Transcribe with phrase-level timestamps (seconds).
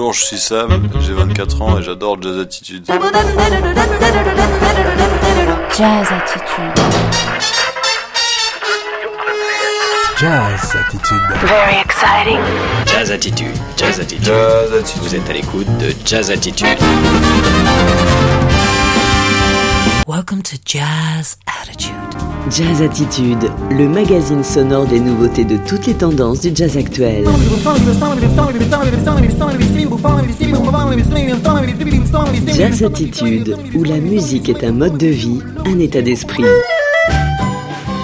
[0.00, 2.86] Bonjour, je suis Sam, j'ai 24 ans et j'adore Jazz Attitude.
[2.86, 2.96] Jazz
[6.10, 6.72] Attitude.
[10.16, 11.20] Jazz Attitude.
[11.42, 12.40] Very exciting.
[12.86, 14.24] Jazz Attitude, Jazz Attitude.
[14.24, 15.02] Jazz Attitude.
[15.02, 16.78] Vous êtes à l'écoute de Jazz Attitude.
[20.08, 21.99] Welcome to Jazz Attitude.
[22.48, 27.24] Jazz Attitude, le magazine sonore des nouveautés de toutes les tendances du jazz actuel.
[32.46, 36.44] Jazz Attitude, où la musique est un mode de vie, un état d'esprit.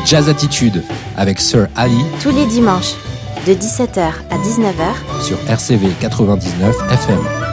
[0.04, 0.82] Jazz Attitude
[1.16, 2.94] avec Sir Ali Tous les dimanches,
[3.46, 7.45] de 17h à 19h, sur RCV 99 FM.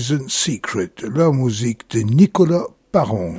[0.00, 3.34] Secret, la musique de Nicolas Paron.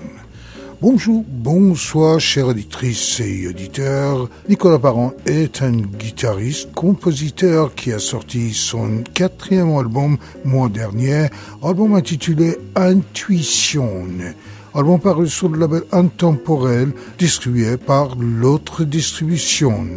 [0.79, 4.29] Bonjour, bonsoir, chères auditrices et auditeurs.
[4.47, 11.29] Nicolas Parent est un guitariste, compositeur qui a sorti son quatrième album mois dernier,
[11.63, 14.05] album intitulé Intuition.
[14.75, 19.87] Album paru sur le label Intemporel, distribué par l'autre distribution.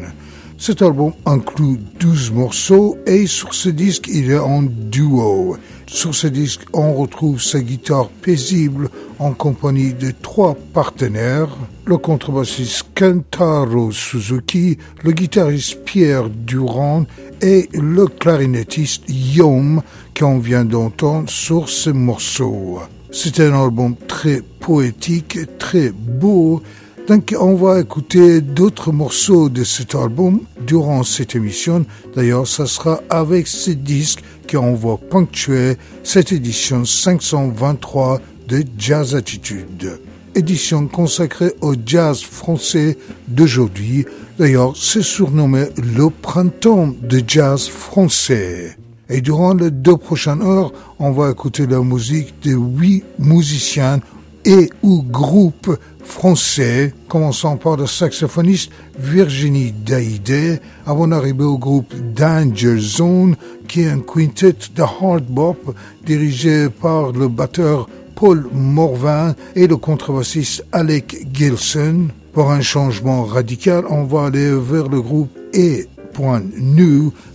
[0.57, 5.59] Cet album inclut 12 morceaux et sur ce disque il est en duo.
[5.95, 12.87] Sur ce disque, on retrouve sa guitare paisible en compagnie de trois partenaires, le contrebassiste
[12.97, 17.07] Kentaro Suzuki, le guitariste Pierre Durand
[17.41, 19.83] et le clarinettiste Yom
[20.19, 22.81] qu'on vient d'entendre sur ce morceau.
[23.13, 26.61] C'est un album très poétique, très beau,
[27.07, 31.85] donc on va écouter d'autres morceaux de cet album durant cette émission.
[32.15, 34.21] D'ailleurs, ça sera avec ce disque
[34.51, 40.01] qu'on va ponctuer cette édition 523 de Jazz Attitude.
[40.35, 42.99] Édition consacrée au jazz français
[43.29, 44.05] d'aujourd'hui.
[44.39, 48.77] D'ailleurs, c'est surnommé le printemps de jazz français.
[49.09, 54.01] Et durant les deux prochaines heures, on va écouter la musique de huit musiciens
[54.45, 62.77] et ou groupes français, commençant par le saxophoniste Virginie Daïdé, avant d'arriver au groupe Danger
[62.79, 63.37] Zone,
[63.67, 65.75] qui est un quintet de hard bop
[66.05, 72.09] dirigé par le batteur Paul Morvin et le contrebassiste Alec Gilson.
[72.33, 75.87] Pour un changement radical, on va aller vers le groupe E.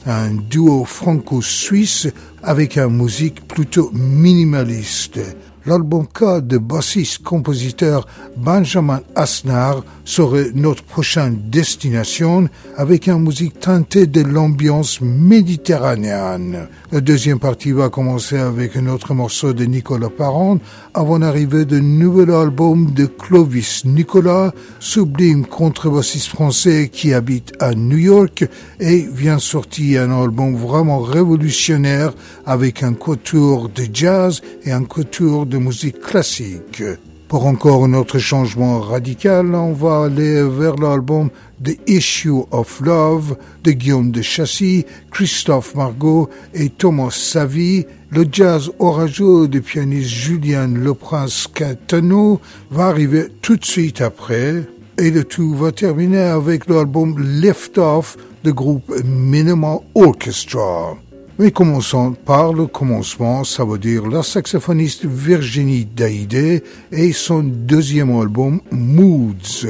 [0.05, 2.07] Un duo franco-suisse
[2.41, 5.19] avec une musique plutôt minimaliste
[5.65, 8.07] l'album K de bassiste-compositeur
[8.37, 12.47] Benjamin Asnar serait notre prochaine destination
[12.77, 16.67] avec une musique teintée de l'ambiance méditerranéenne.
[16.91, 20.59] La deuxième partie va commencer avec un autre morceau de Nicolas Parent
[20.93, 27.97] avant d'arriver de nouvel album de Clovis Nicolas, sublime contrebassiste français qui habite à New
[27.97, 28.45] York
[28.79, 32.13] et vient sortir un album vraiment révolutionnaire
[32.45, 36.83] avec un couture de jazz et un couture de musique classique.
[37.29, 41.29] Pour encore un autre changement radical, on va aller vers l'album
[41.63, 47.85] The Issue of Love de Guillaume de Chassis, Christophe Margot et Thomas Savy.
[48.11, 52.41] Le jazz orageux du pianiste Julien Leprince Catano
[52.71, 54.63] va arriver tout de suite après.
[54.97, 60.97] Et le tout va terminer avec l'album Lift Off de groupe Minimal Orchestra.
[61.37, 68.19] Mais commençons par le commencement, ça veut dire la saxophoniste Virginie Daïdé et son deuxième
[68.19, 69.67] album Moods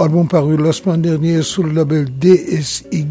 [0.00, 3.06] album paru la semaine dernière sous le label DSY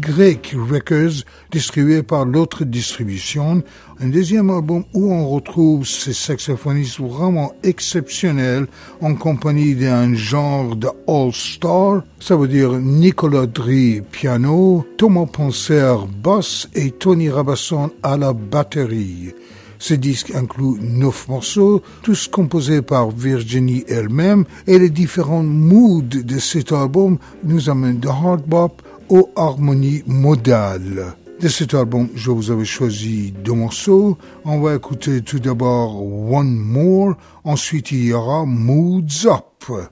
[0.56, 3.62] Records, distribué par l'autre distribution.
[4.00, 8.66] Un deuxième album où on retrouve ces saxophonistes vraiment exceptionnels
[9.00, 12.02] en compagnie d'un genre de all-star.
[12.18, 19.32] Ça veut dire Nicolas Dry piano, Thomas Poncer basse et Tony Rabasson à la batterie.
[19.80, 26.38] Ce disque inclut neuf morceaux, tous composés par Virginie elle-même, et les différents moods de
[26.38, 31.16] cet album nous amènent de hard bop aux harmonies modales.
[31.40, 34.18] De cet album, je vous avais choisi deux morceaux.
[34.44, 35.96] On va écouter tout d'abord
[36.30, 39.88] One More, ensuite il y aura Moods Up.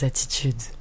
[0.00, 0.77] Jazz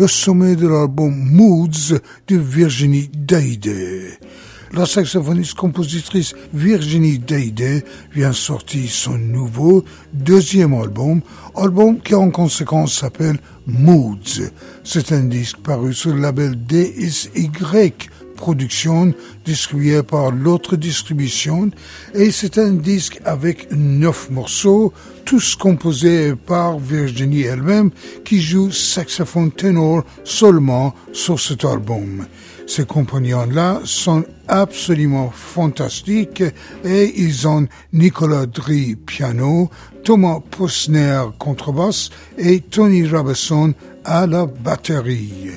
[0.00, 4.16] le sommet de l'album Moods de Virginie Dayde.
[4.72, 11.20] La saxophoniste-compositrice Virginie Dayde vient sortir son nouveau deuxième album,
[11.54, 14.48] album qui en conséquence s'appelle Moods.
[14.84, 17.50] C'est un disque paru sur le label DSY
[18.40, 19.12] Production,
[19.44, 21.70] distribué par l'autre distribution,
[22.14, 24.94] et c'est un disque avec neuf morceaux,
[25.26, 27.90] tous composés par Virginie elle-même,
[28.24, 32.24] qui joue saxophone ténor seulement sur cet album.
[32.66, 36.44] Ces compagnons-là sont absolument fantastiques
[36.82, 39.68] et ils ont Nicolas Dry piano,
[40.02, 45.50] Thomas Posner contrebasse et Tony Robinson à la batterie.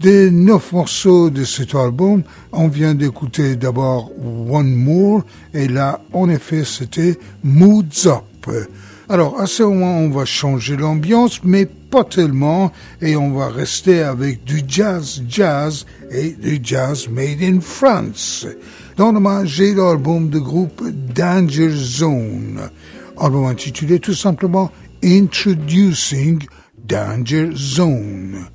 [0.00, 2.22] Des neuf morceaux de cet album,
[2.52, 4.10] on vient d'écouter d'abord
[4.50, 8.50] One More et là, en effet, c'était Moods Up.
[9.08, 14.02] Alors, à ce moment, on va changer l'ambiance, mais pas tellement, et on va rester
[14.02, 18.46] avec du jazz jazz et du jazz made in France.
[18.98, 20.82] Dans le j'ai l'album de groupe
[21.14, 22.68] Danger Zone,
[23.16, 24.70] album intitulé tout simplement
[25.02, 26.40] Introducing
[26.86, 28.46] Danger Zone.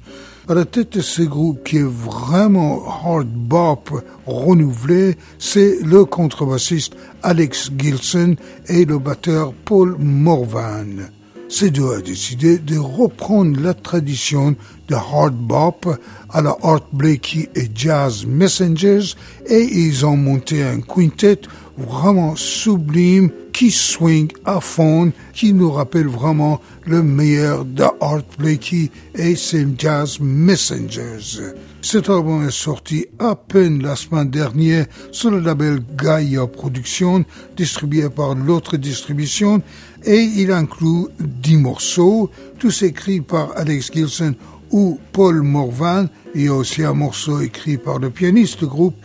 [0.51, 3.89] À la tête de ce groupe qui est vraiment hard bop
[4.25, 6.91] renouvelé, c'est le contrebassiste
[7.23, 8.35] Alex Gilson
[8.67, 11.07] et le batteur Paul Morvan.
[11.47, 14.57] Ces deux ont décidé de reprendre la tradition
[14.89, 15.87] de hard bop
[16.29, 19.15] à la Art Blakey et Jazz Messengers
[19.47, 21.39] et ils ont monté un quintet
[21.77, 28.89] vraiment sublime qui swing à fond, qui nous rappelle vraiment le meilleur de Art Blakey
[29.15, 31.53] et ses Jazz Messengers.
[31.81, 37.25] Cet album est sorti à peine la semaine dernière sur le label Gaia Productions,
[37.57, 39.61] distribué par l'autre distribution,
[40.03, 44.35] et il inclut dix morceaux, tous écrits par Alex Gilson
[44.71, 46.07] ou Paul Morvan.
[46.33, 48.95] A aussi un morceau écrit par le pianiste du groupe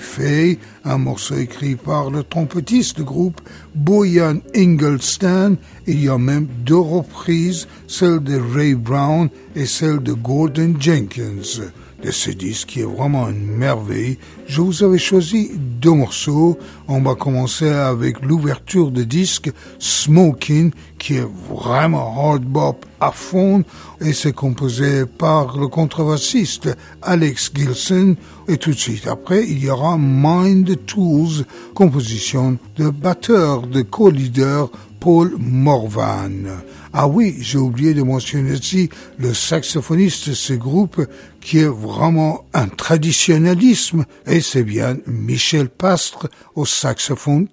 [0.00, 3.40] Fay, un morceau écrit par le trompettiste du groupe
[3.74, 5.54] Boyan Ingelstan.
[5.86, 11.62] Il y a même deux reprises, celle de Ray Brown et celle de Gordon Jenkins
[12.02, 14.18] de ce disque qui est vraiment une merveille.
[14.46, 16.58] Je vous avais choisi deux morceaux.
[16.88, 20.72] On va commencer avec l'ouverture de disque Smoking
[21.06, 23.62] qui est vraiment hard bop à fond
[24.00, 28.16] et c'est composé par le contrebassiste Alex Gilson
[28.48, 34.68] et tout de suite après il y aura Mind Tools, composition de batteur de co-leader
[34.98, 36.48] Paul Morvan.
[36.92, 38.88] Ah oui, j'ai oublié de mentionner aussi
[39.18, 41.06] le saxophoniste de ce groupe
[41.40, 47.46] qui est vraiment un traditionnalisme et c'est bien Michel Pastre au saxophone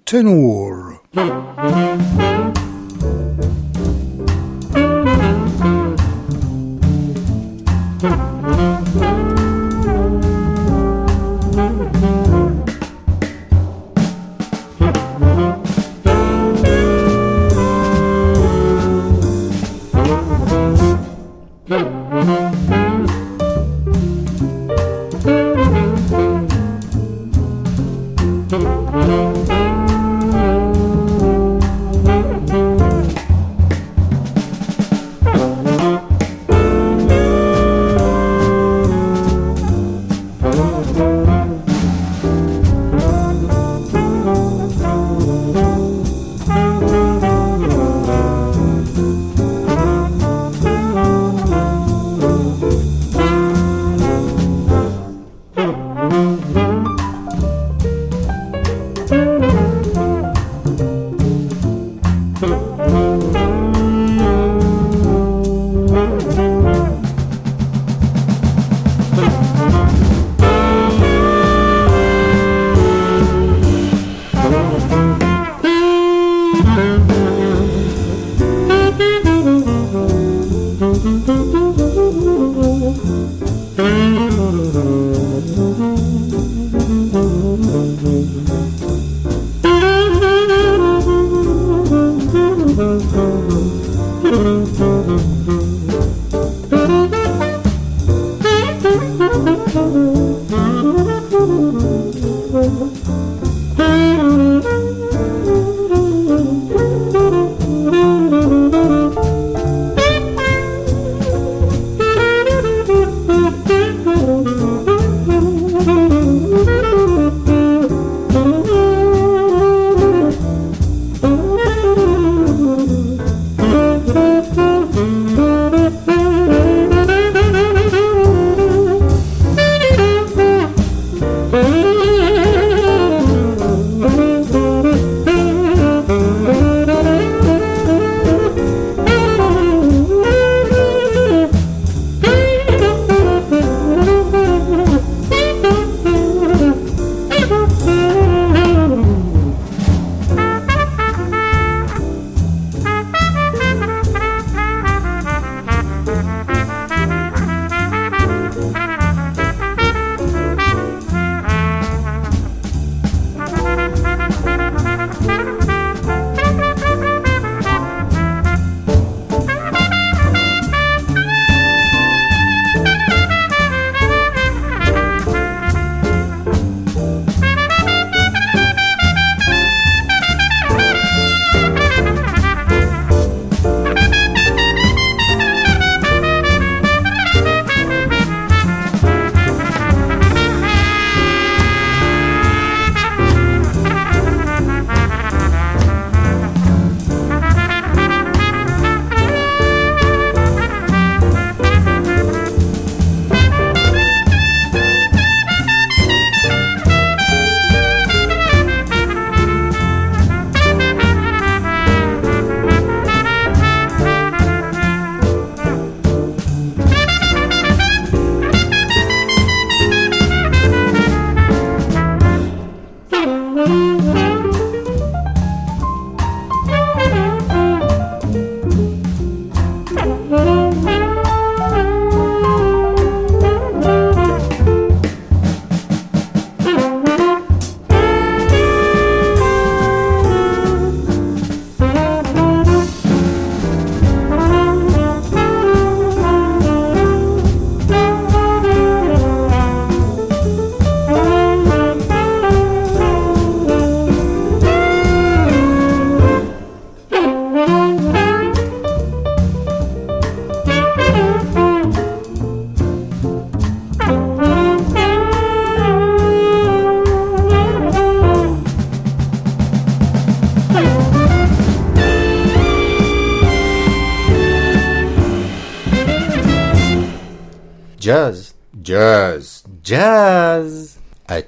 [223.54, 224.23] Música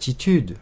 [0.06, 0.56] certitude.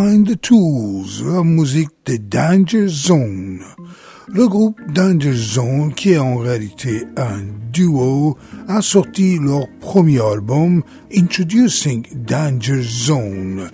[0.00, 0.80] Attitude.
[2.28, 3.60] Danger Zone.
[4.28, 8.36] Le groupe Danger Zone, qui est en réalité un duo,
[8.68, 10.82] a sorti leur premier album
[11.14, 13.70] Introducing Danger Zone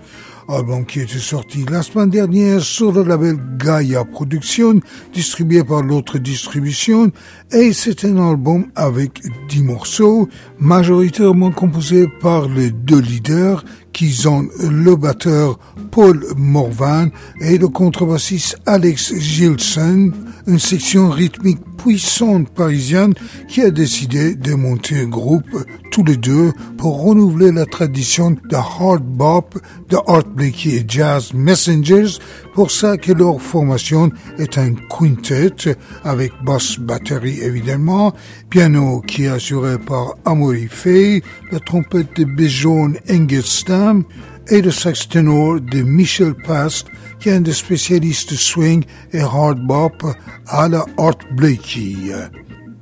[0.49, 4.81] album qui était sorti la semaine dernière sur le label Gaia Production,
[5.13, 7.11] distribué par l'autre distribution,
[7.53, 13.65] et c'est un album avec 10 morceaux, majoritairement composés par les deux leaders,
[13.97, 15.59] qui sont le batteur
[15.91, 17.09] Paul Morvan
[17.41, 20.13] et le contrebassiste Alex Gilson,
[20.47, 23.15] une section rythmique puissante parisienne
[23.49, 28.55] qui a décidé de monter un groupe tous les deux pour renouveler la tradition de
[28.55, 32.19] hard bop de Art Blakey et Jazz Messengers.
[32.55, 38.13] Pour ça que leur formation est un quintet avec basse batterie évidemment,
[38.51, 44.05] piano qui est assuré par Amory Faye, la trompette de Bejon Engelstam
[44.49, 46.87] et le sax ténor de Michel Past
[47.29, 50.05] un des spécialistes swing et hard bop
[50.47, 52.13] à la Art Blakey.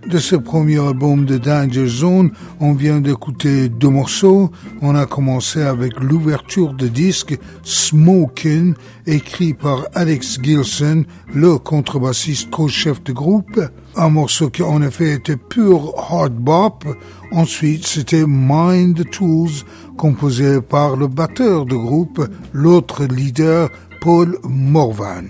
[0.07, 2.31] De ce premier album de Danger Zone,
[2.61, 4.51] on vient d'écouter deux morceaux.
[4.83, 8.75] On a commencé avec l'ouverture de disque Smokin,
[9.07, 13.59] écrit par Alex Gilson, le contrebassiste co-chef de groupe.
[13.97, 16.85] Un morceau qui en effet était pur hard bop.
[17.33, 19.65] Ensuite, c'était Mind Tools,
[19.97, 23.71] composé par le batteur de groupe, l'autre leader,
[24.05, 25.25] Paul Morvan.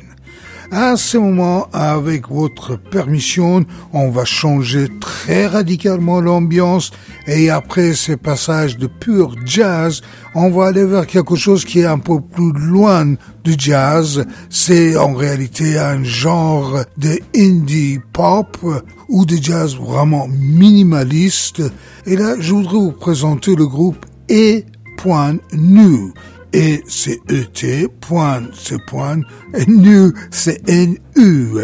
[0.73, 6.91] À ce moment, avec votre permission, on va changer très radicalement l'ambiance
[7.29, 10.03] et après ce passage de pur jazz,
[10.35, 14.27] on va aller vers quelque chose qui est un peu plus loin du jazz.
[14.51, 18.59] C'est en réalité un genre de indie pop
[19.09, 21.63] ou de jazz vraiment minimaliste.
[22.07, 24.63] Et là, je voudrais vous présenter le groupe E
[24.97, 26.13] point nu.
[26.57, 29.19] Et c'est E-T, point, c'est point,
[29.55, 31.59] et nu, c'est N-U.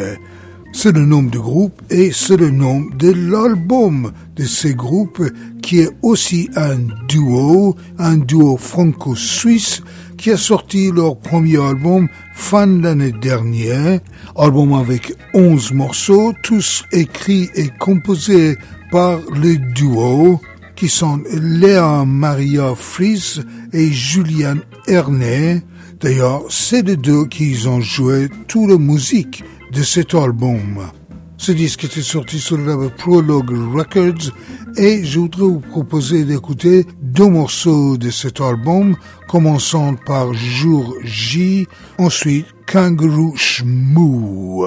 [0.72, 5.22] C'est le nom du groupe et c'est le nom de l'album de ce groupe
[5.62, 9.80] qui est aussi un duo, un duo franco-suisse
[10.18, 14.00] qui a sorti leur premier album fin de l'année dernière,
[14.36, 18.56] album avec 11 morceaux, tous écrits et composés
[18.90, 20.40] par le duo
[20.80, 23.42] qui sont Léa Maria Fries
[23.74, 25.62] et Julian Ernest.
[26.00, 30.90] D'ailleurs, c'est les deux qui ont joué toute la musique de cet album.
[31.36, 34.32] Ce disque était sorti sur le label Prologue Records
[34.78, 38.96] et je voudrais vous proposer d'écouter deux morceaux de cet album,
[39.28, 41.66] commençant par Jour J,
[41.98, 44.66] ensuite Kangaroo Shmoo.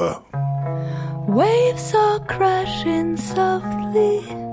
[1.28, 4.53] Waves are crashing softly.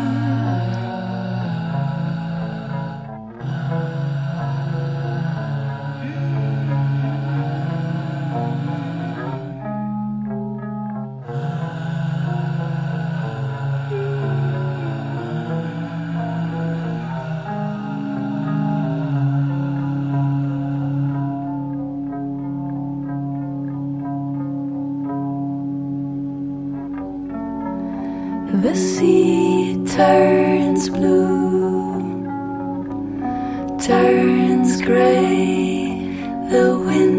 [28.53, 32.27] The sea turns blue,
[33.79, 36.27] turns gray.
[36.51, 37.10] The wind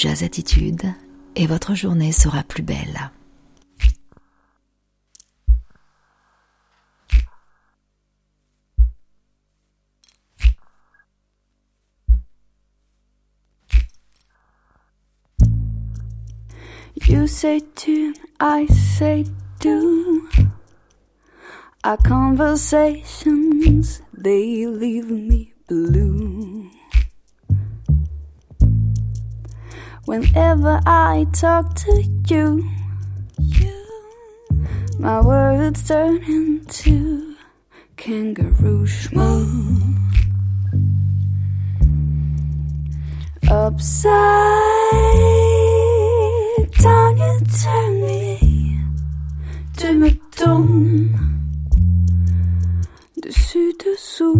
[0.00, 0.94] Jazz Attitude
[1.36, 3.10] et votre journée sera plus belle.
[17.06, 19.26] You say to, I say
[19.58, 20.26] do.
[21.84, 26.70] Our conversations, they leave me blue.
[30.10, 32.68] Whenever I talk to you,
[33.38, 33.72] you
[34.98, 37.36] my words turn into
[37.96, 39.78] kangaroo schmoo.
[43.48, 44.10] Upside
[46.82, 48.80] down, you turn me.
[49.76, 51.14] Tu me tournes
[53.22, 54.34] dessus dessous.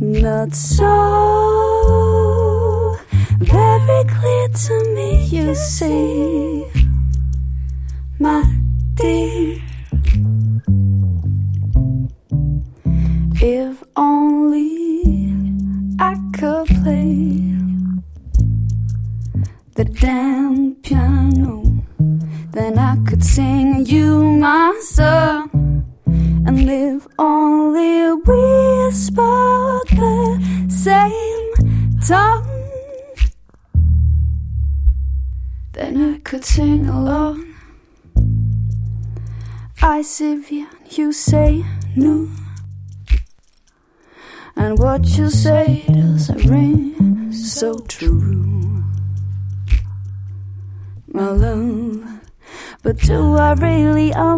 [0.00, 1.69] Not so
[3.50, 6.64] very clear to me, you see,
[8.18, 8.44] my
[8.94, 9.59] dear.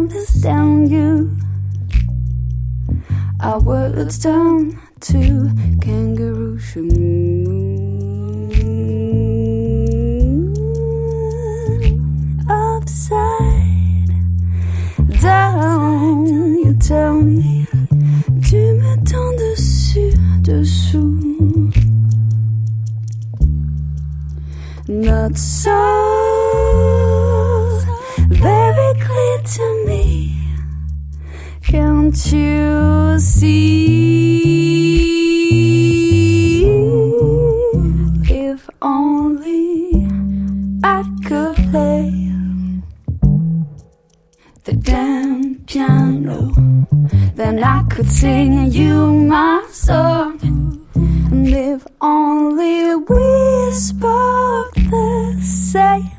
[0.03, 1.37] Really understand you?
[3.41, 5.51] Our words down to
[5.81, 7.93] kangaroo shmoo.
[12.49, 14.11] Upside
[15.21, 17.67] down, you tell me.
[18.49, 21.23] Tu me tends dessus, dessous.
[24.89, 26.42] Not so
[32.13, 33.89] Can't you see?
[38.29, 40.07] If only
[40.85, 42.13] I could play
[44.65, 46.53] the damn piano,
[47.35, 50.39] then I could sing you my song.
[50.95, 56.12] And if only we spoke the same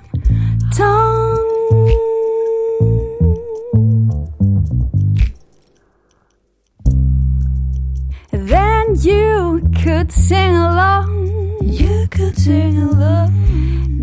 [10.04, 11.58] could sing along.
[11.62, 13.32] You could sing along.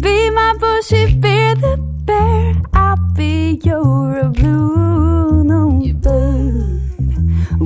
[0.00, 1.76] Be my bushy, be the
[2.06, 2.54] bear.
[2.72, 5.68] I'll be your blue no.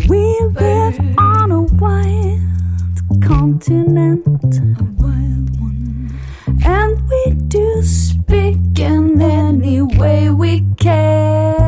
[0.08, 6.18] We live on a wild continent, a wild one,
[6.64, 11.63] and we do speak in any way we can.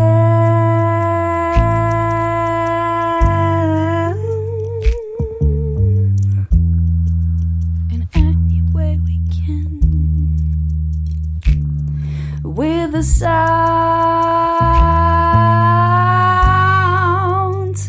[13.18, 13.40] Sounds,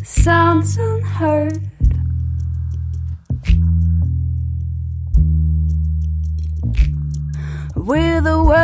[0.08, 1.60] sounds unheard.
[7.76, 8.58] With the words,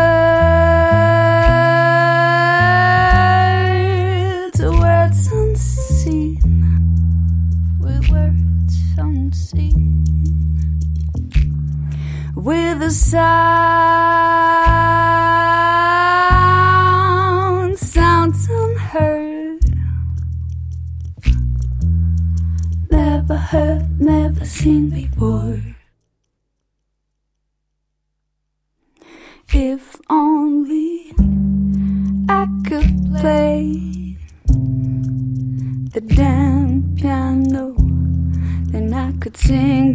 [4.62, 6.40] words unseen.
[7.82, 10.06] With words unseen.
[12.36, 13.43] With the sounds,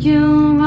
[0.05, 0.58] you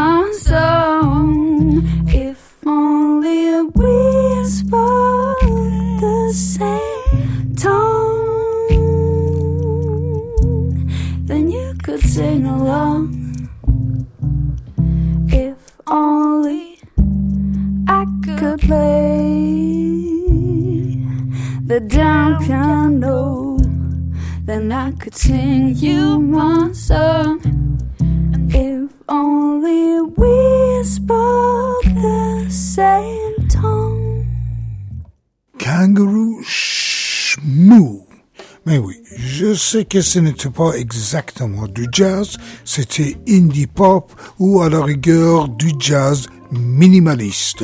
[39.72, 45.48] sais que ce n'était pas exactement du jazz, c'était indie pop ou à la rigueur
[45.48, 47.64] du jazz minimaliste.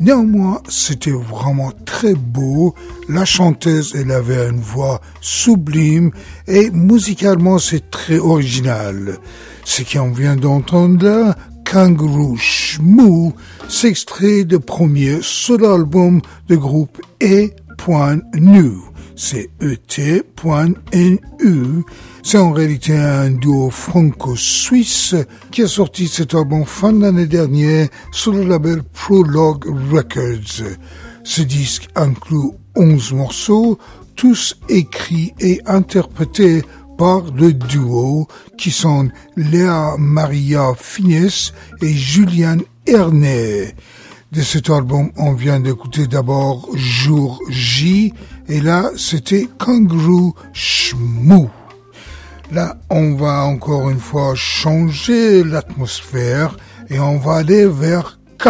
[0.00, 2.74] Néanmoins, c'était vraiment très beau.
[3.08, 6.10] La chanteuse, elle avait une voix sublime
[6.48, 9.18] et musicalement, c'est très original.
[9.64, 11.36] Ce qu'on vient d'entendre là,
[11.70, 13.32] Kangaroo Shmoo,
[13.68, 18.72] s'extrait de premier seul album de groupe E.Nu.
[19.16, 21.18] C'est E.T.NU.
[22.22, 25.14] C'est en réalité un duo franco-suisse
[25.52, 30.64] qui a sorti cet album fin d'année dernière sur le label Prologue Records.
[31.22, 33.78] Ce disque inclut 11 morceaux,
[34.16, 36.62] tous écrits et interprétés
[36.98, 38.26] par le duo
[38.58, 41.52] qui sont Léa Maria Finesse
[41.82, 43.74] et Julian Ernet.
[44.32, 48.12] De cet album, on vient d'écouter d'abord Jour J
[48.48, 51.50] et là, c'était Kangaroo Shmoo.
[52.52, 56.56] Là, on va encore une fois changer l'atmosphère
[56.90, 58.48] et on va aller vers K.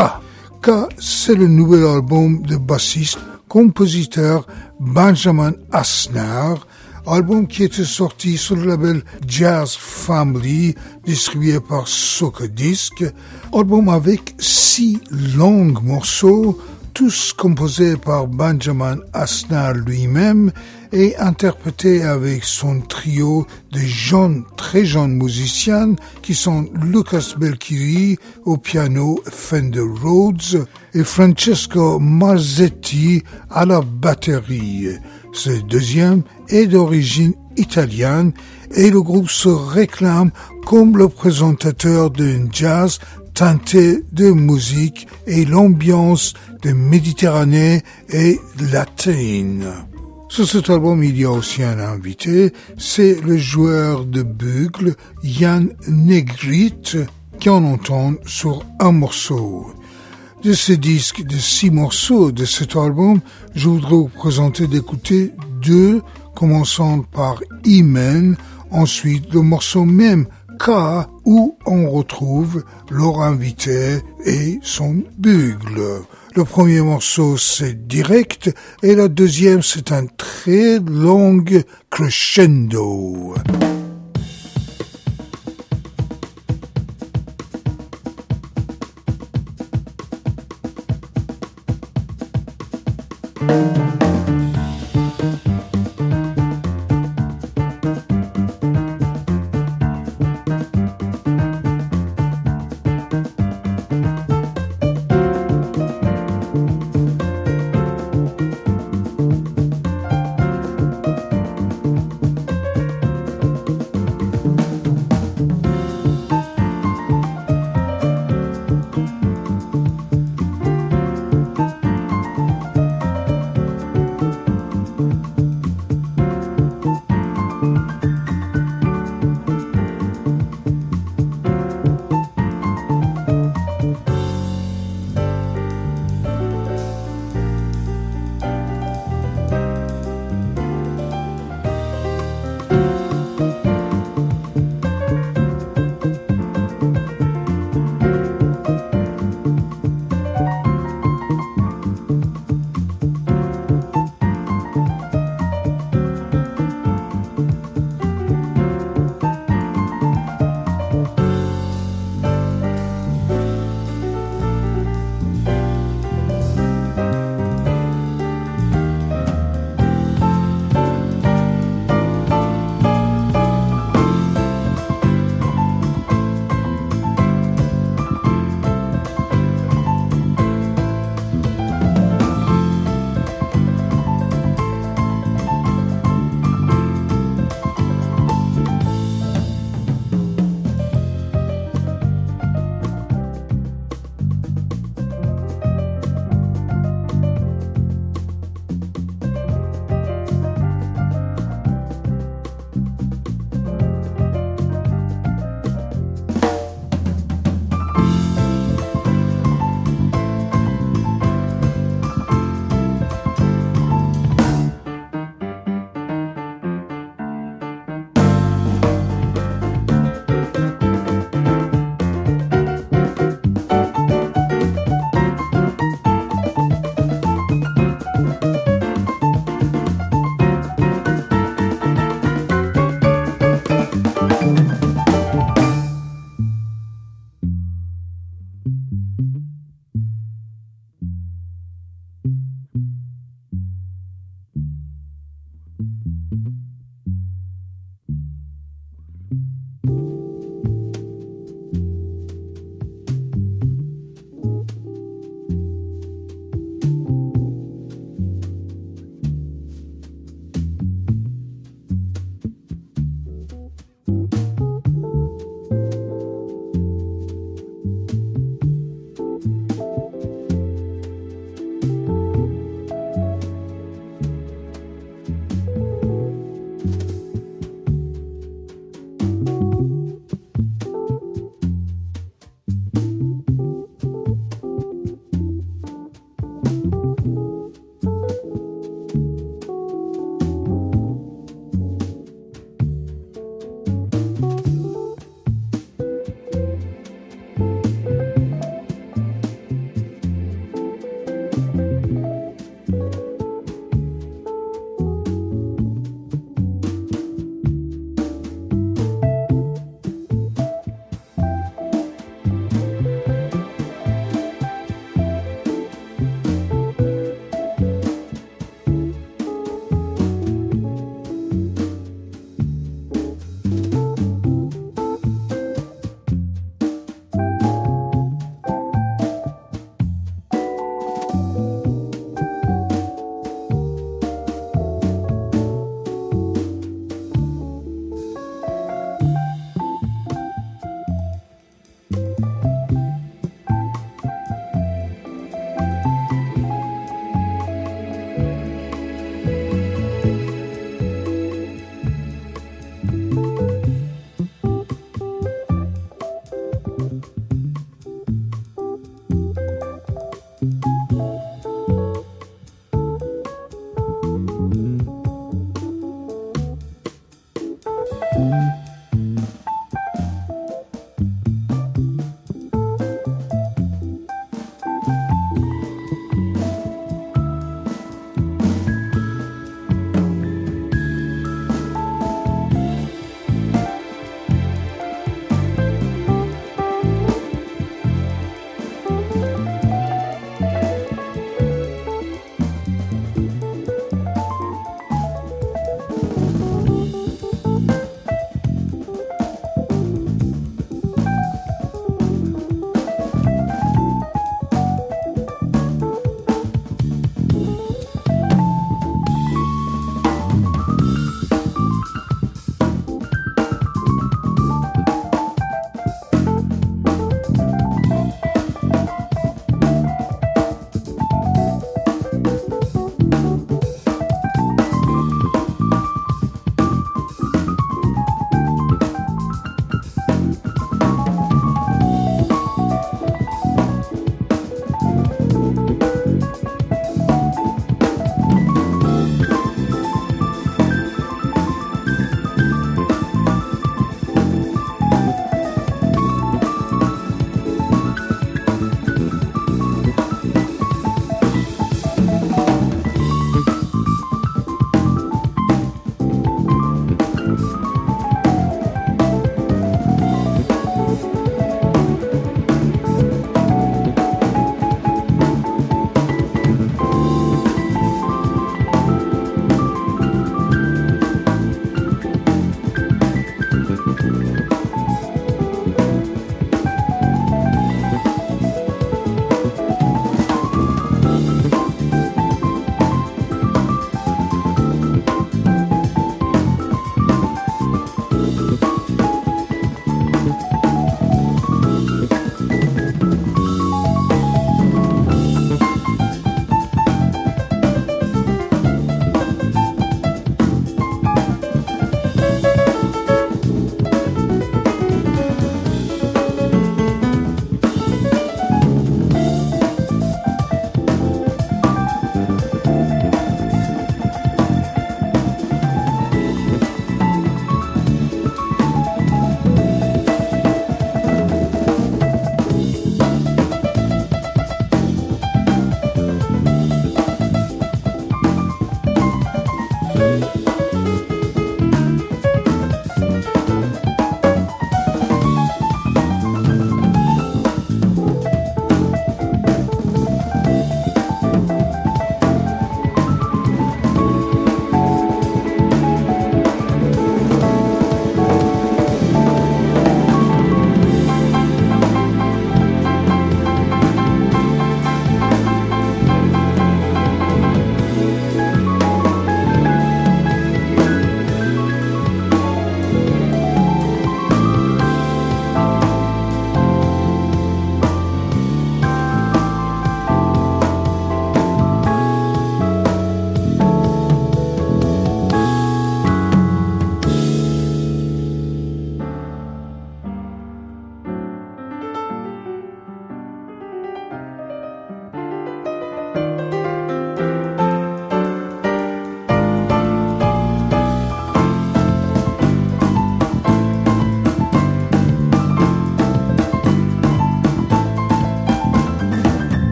[0.62, 3.18] K, c'est le nouvel album de bassiste,
[3.48, 4.46] compositeur
[4.80, 6.66] Benjamin Asnar,
[7.06, 10.74] album qui était sorti sur le label Jazz Family,
[11.04, 13.04] distribué par Soca Disc,
[13.52, 15.00] album avec six
[15.36, 16.58] longs morceaux,
[16.94, 20.52] tous composés par Benjamin Asnar lui-même
[20.92, 28.56] et interprétés avec son trio de jeunes, très jeunes musiciens qui sont Lucas Belchiri au
[28.56, 34.86] piano Fender Rhodes et Francesco Marzetti à la batterie.
[35.32, 38.32] Ce deuxième est d'origine italienne
[38.76, 40.30] et le groupe se réclame
[40.64, 43.00] comme le présentateur d'un jazz
[43.34, 48.38] teinté de musique et l'ambiance de Méditerranée et
[48.72, 49.66] latine.
[50.28, 55.70] Sur cet album, il y a aussi un invité, c'est le joueur de bugle Yann
[55.88, 56.74] Negrit,
[57.38, 59.66] qui en entend sur un morceau.
[60.42, 63.20] De ce disque de six morceaux de cet album,
[63.54, 66.02] je voudrais vous présenter d'écouter deux,
[66.34, 68.36] commençant par Imen,
[68.70, 70.26] ensuite le morceau même
[70.66, 76.02] Où on retrouve leur invité et son bugle.
[76.34, 78.50] Le premier morceau, c'est direct,
[78.82, 81.44] et le deuxième, c'est un très long
[81.90, 83.34] crescendo.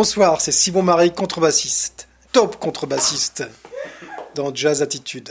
[0.00, 2.08] Bonsoir, c'est Simon Marie, contrebassiste.
[2.32, 3.44] Top contrebassiste
[4.34, 5.30] dans Jazz Attitude.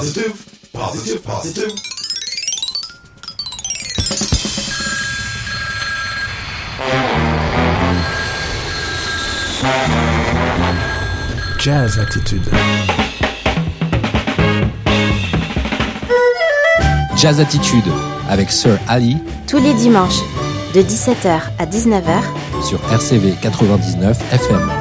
[0.00, 0.32] positive,
[0.72, 1.72] positive, positive.
[11.58, 12.40] Jazz Attitude.
[17.14, 17.84] Jazz Attitude
[18.30, 20.20] avec Sir Ali Tous les dimanches,
[20.74, 22.22] de 17h à 19h,
[22.66, 24.79] sur RCV 99 FM.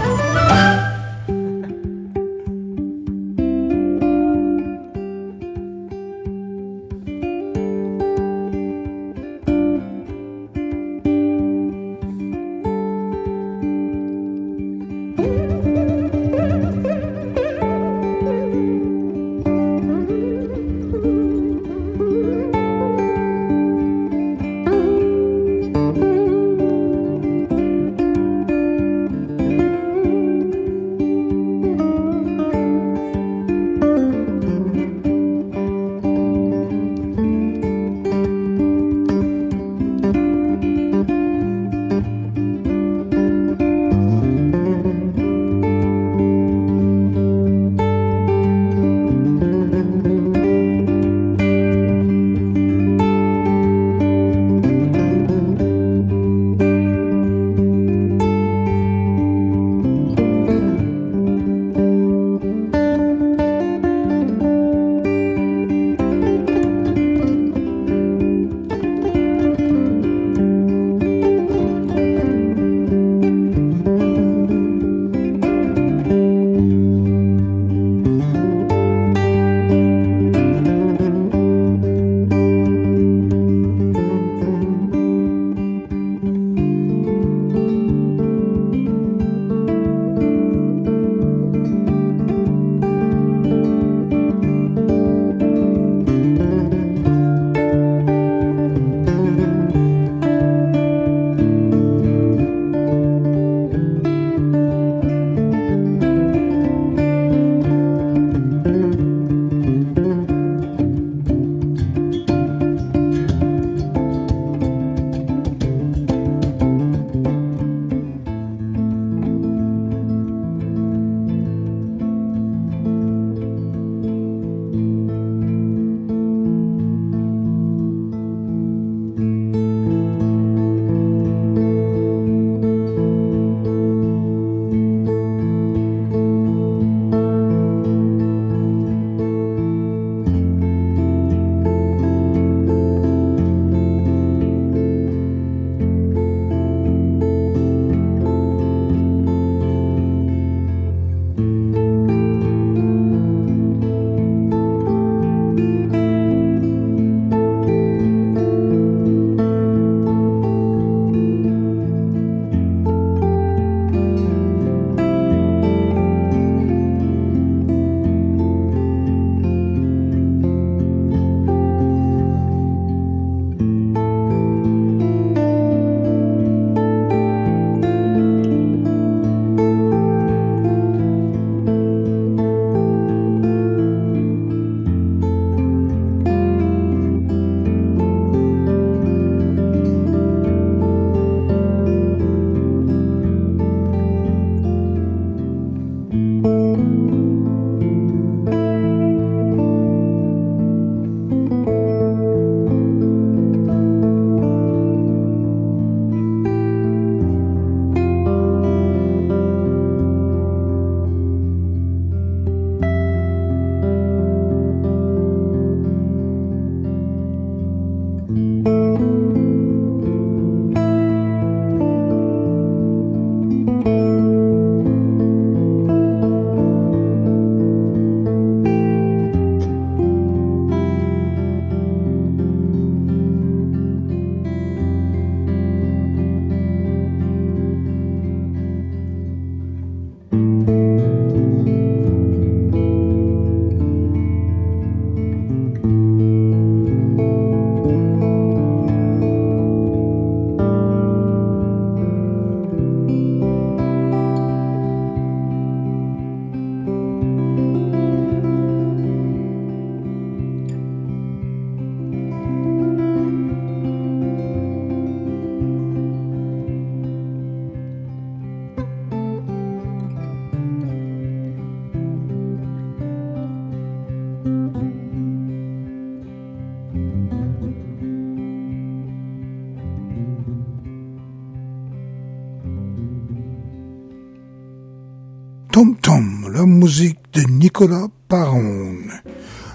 [287.79, 288.97] Nicolas Paron.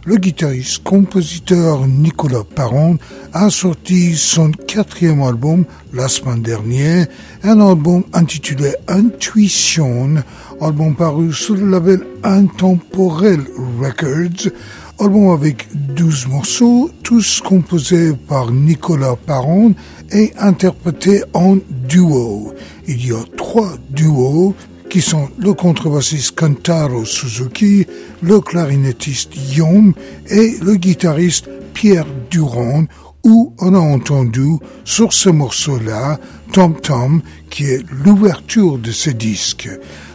[0.05, 2.99] Le guitariste-compositeur Nicolas Paron
[3.33, 7.07] a sorti son quatrième album la semaine dernière,
[7.45, 10.17] un album intitulé Intuition,
[10.61, 13.41] album paru sur le label Intemporel
[13.81, 14.53] Records,
[15.01, 19.75] album avec 12 morceaux, tous composés par Nicolas Paron
[20.13, 21.57] et interprétés en
[21.89, 22.53] duo.
[22.87, 24.55] Il y a trois duos
[24.95, 27.85] qui sont le contrebassiste Kantaro Suzuki,
[28.23, 29.93] le clarinettiste Yom
[30.29, 32.85] et le guitariste Pierre Durand,
[33.25, 34.51] où on a entendu
[34.85, 36.21] sur ce morceau-là
[36.53, 39.69] Tom Tom, qui est l'ouverture de ce disque.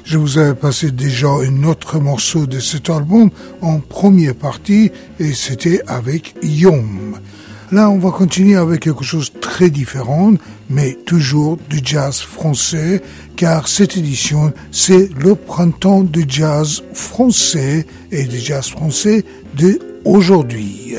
[0.06, 5.34] Je vous avais passé déjà un autre morceau de cet album en première partie et
[5.34, 7.20] c'était avec Yom.
[7.72, 10.34] Là, on va continuer avec quelque chose de très différent,
[10.72, 13.00] mais toujours du jazz français,
[13.36, 19.24] car cette édition, c'est le printemps du jazz français et du jazz français
[19.56, 20.96] de aujourd'hui.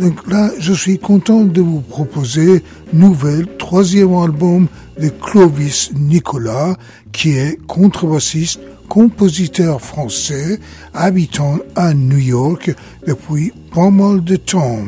[0.00, 2.64] Donc là, je suis content de vous proposer
[2.94, 4.68] nouvel troisième album
[4.98, 6.74] de Clovis Nicolas,
[7.12, 10.58] qui est contrebassiste, compositeur français,
[10.94, 12.74] habitant à New York
[13.06, 14.78] depuis pas mal de temps.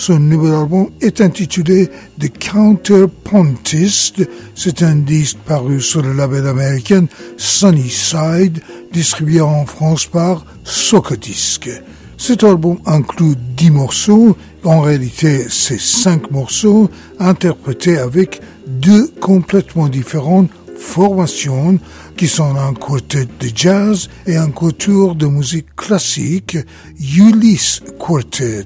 [0.00, 4.26] Son nouvel album est intitulé The Counterpontist.
[4.54, 7.04] C'est un disque paru sur le label américain
[7.36, 11.68] Sunnyside, distribué en France par Socodisc.
[12.16, 20.48] Cet album inclut 10 morceaux, en réalité c'est 5 morceaux, interprétés avec deux complètement différentes
[20.78, 21.78] formations
[22.16, 26.56] qui sont un quartet de jazz et un quatuor de musique classique,
[26.98, 28.64] Ulysse Quartet.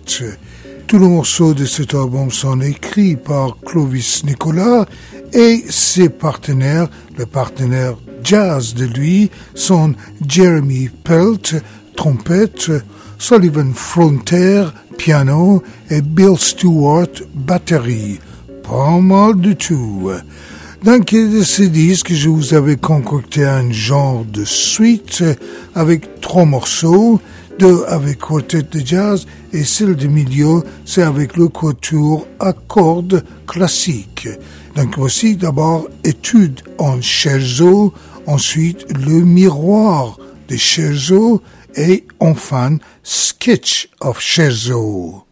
[0.87, 4.87] Tous les morceaux de cet album sont écrits par Clovis Nicolas
[5.33, 6.89] et ses partenaires,
[7.19, 9.95] les partenaires jazz de lui, sont
[10.29, 11.57] Jeremy Pelt,
[11.97, 12.71] trompette,
[13.19, 14.65] Sullivan Frontier,
[14.99, 18.21] piano, et Bill Stewart, batterie.
[18.63, 20.11] Pas mal du tout.
[20.85, 25.25] Dans quel de ces disques, je vous avais concocté un genre de suite
[25.75, 27.21] avec trois morceaux,
[27.59, 33.25] deux avec quartet de jazz et celle du milieu, c'est avec le quatuor à cordes
[33.47, 34.29] classique.
[34.77, 37.93] Donc voici d'abord étude en scherzo,
[38.27, 40.19] ensuite le miroir
[40.49, 41.43] de scherzo
[41.77, 45.25] et enfin sketch of scherzo.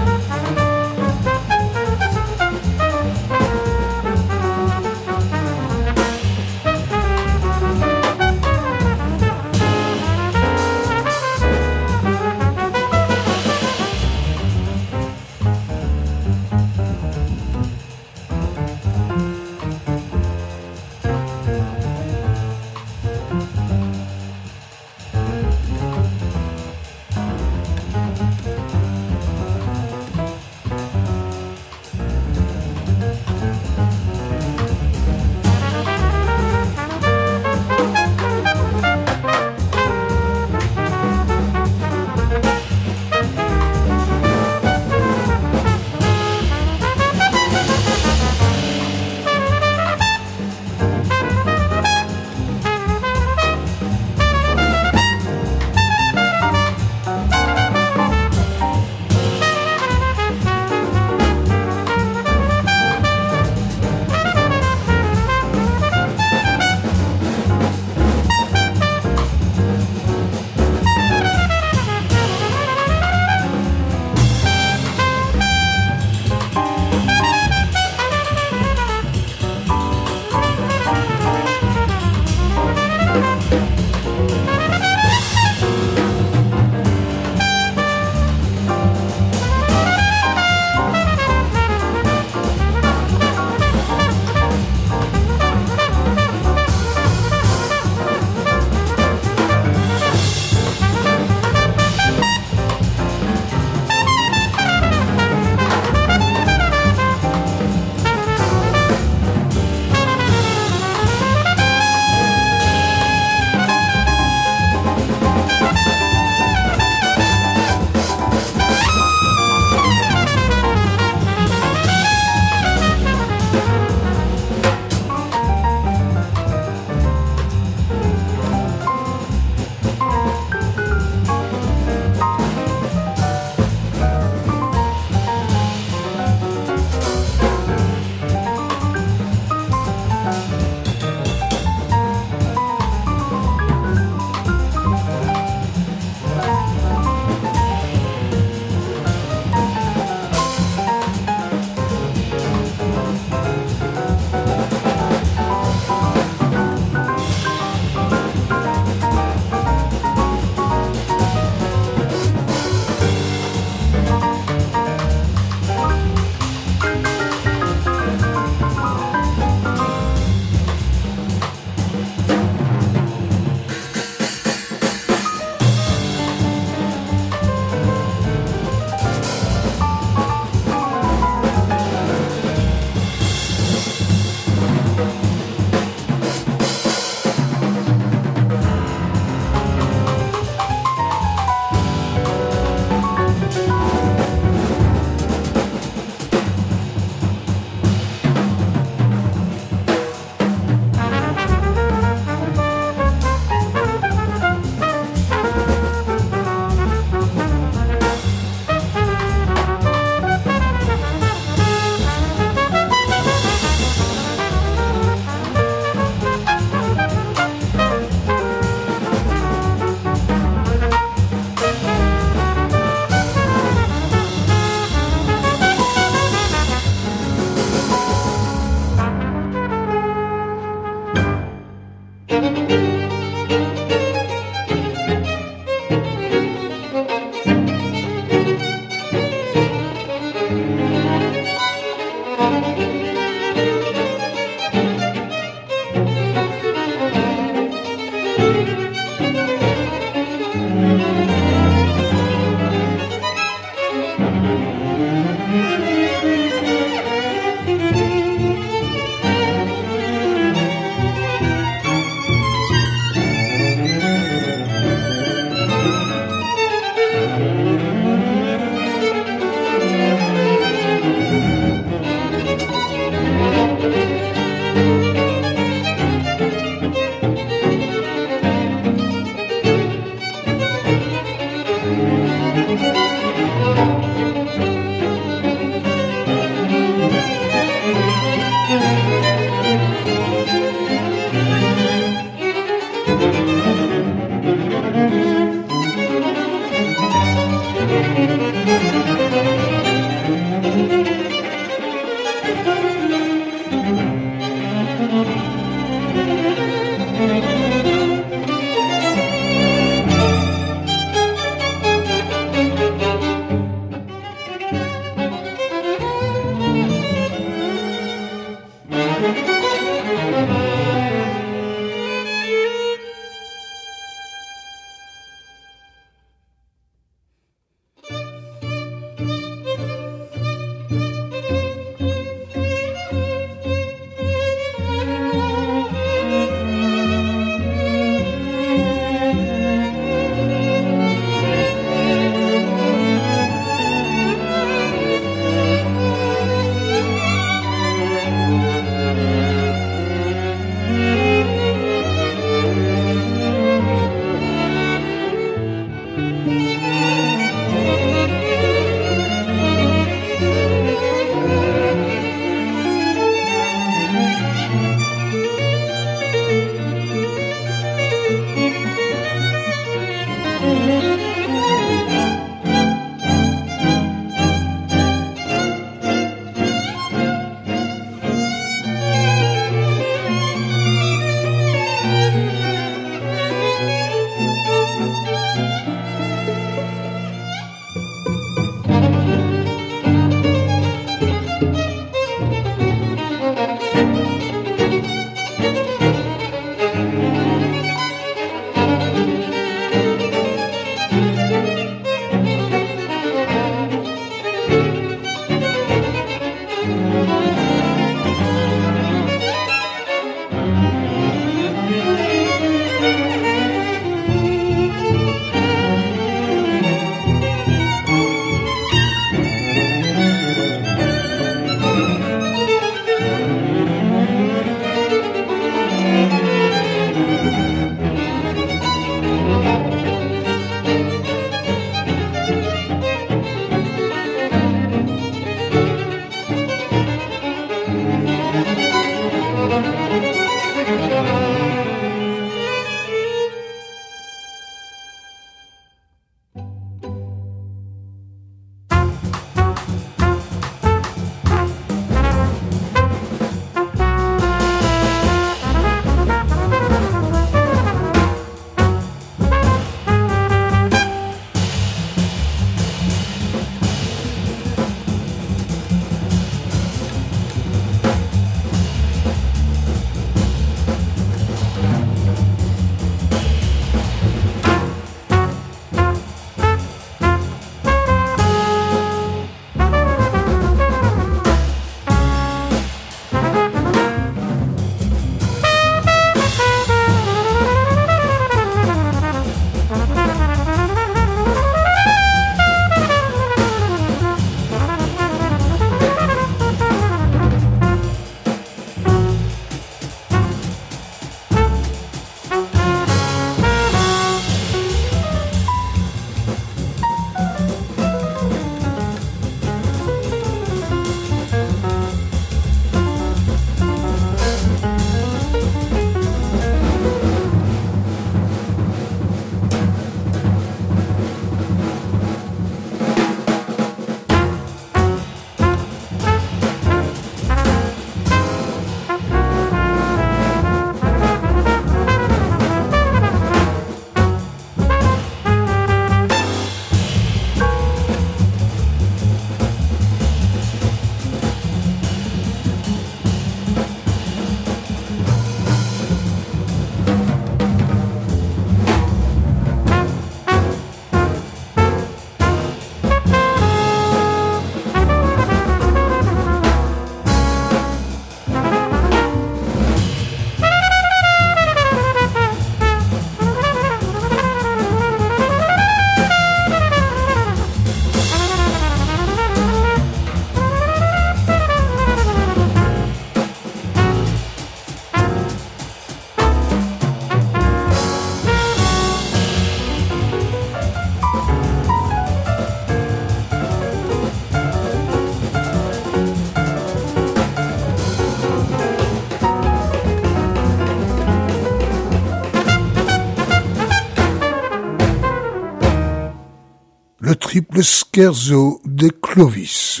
[597.74, 600.00] Le scherzo de Clovis.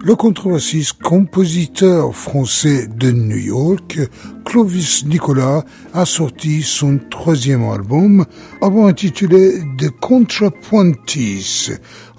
[0.00, 3.98] Le contrebassiste compositeur français de New York,
[4.44, 5.64] Clovis Nicolas,
[5.94, 8.26] a sorti son troisième album,
[8.60, 11.70] album intitulé The Contrapuntis,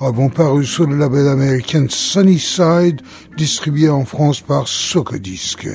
[0.02, 3.02] album paru sur le label américain Sunnyside,
[3.38, 5.68] distribué en France par Socodisc.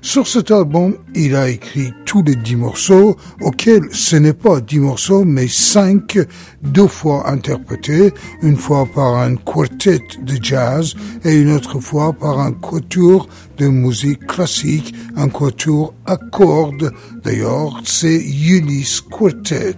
[0.00, 4.78] Sur cet album, il a écrit tous les dix morceaux, auxquels ce n'est pas dix
[4.78, 6.18] morceaux, mais cinq,
[6.62, 8.12] deux fois interprétés,
[8.42, 10.94] une fois par un quartet de jazz
[11.24, 16.92] et une autre fois par un quatuor de musique classique, un quatuor à cordes.
[17.24, 19.74] D'ailleurs, c'est Ulysse Quartet.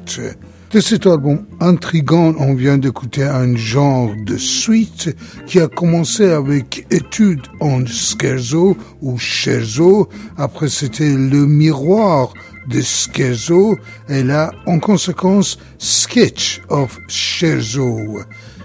[0.73, 6.87] De cet album intrigant, on vient d'écouter un genre de suite qui a commencé avec
[6.93, 10.09] étude en scherzo ou scherzo.
[10.37, 12.33] Après, c'était le miroir
[12.69, 13.79] de scherzo
[14.09, 18.21] et là, en conséquence, sketch of scherzo.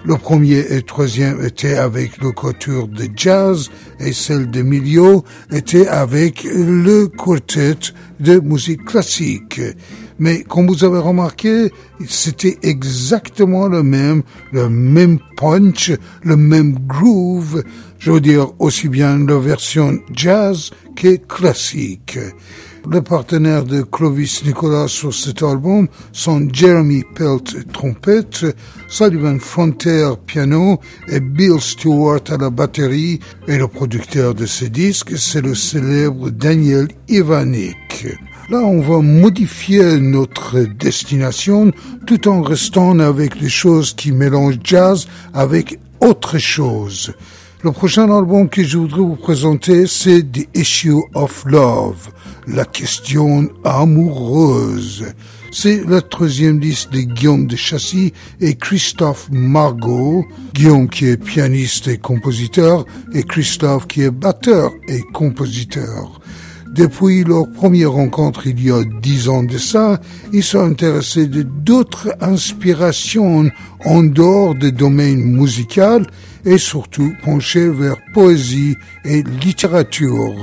[0.06, 5.22] Le premier et troisième étaient avec le couture de jazz et celle de milieu
[5.52, 7.80] était avec le quartet
[8.20, 9.60] de musique classique.
[10.18, 11.72] Mais comme vous avez remarqué,
[12.08, 15.92] c'était exactement le même, le même punch,
[16.24, 17.64] le même groove.
[18.00, 22.18] Je veux dire aussi bien la version jazz que classique.
[22.92, 28.46] Les partenaires de Clovis Nicolas sur cet album sont Jeremy Pelt trompette,
[28.88, 35.18] Sullivan Frontier piano et Bill Stewart à la batterie et le producteur de ce disque
[35.18, 38.06] c'est le célèbre Daniel Ivanik.
[38.48, 41.72] Là, on va modifier notre destination
[42.06, 47.14] tout en restant avec les choses qui mélangent jazz avec autre chose.
[47.64, 52.10] Le prochain album que je voudrais vous présenter, c'est The Issue of Love,
[52.46, 55.08] la question amoureuse.
[55.52, 60.24] C'est le troisième disque de Guillaume de Chassis et Christophe Margot.
[60.54, 66.22] Guillaume qui est pianiste et compositeur et Christophe qui est batteur et compositeur.
[66.76, 70.02] Depuis leur première rencontre il y a dix ans de ça,
[70.34, 73.50] ils sont intéressés de d'autres inspirations
[73.86, 76.06] en dehors des domaines musical
[76.44, 78.76] et surtout penchés vers poésie
[79.06, 80.36] et littérature.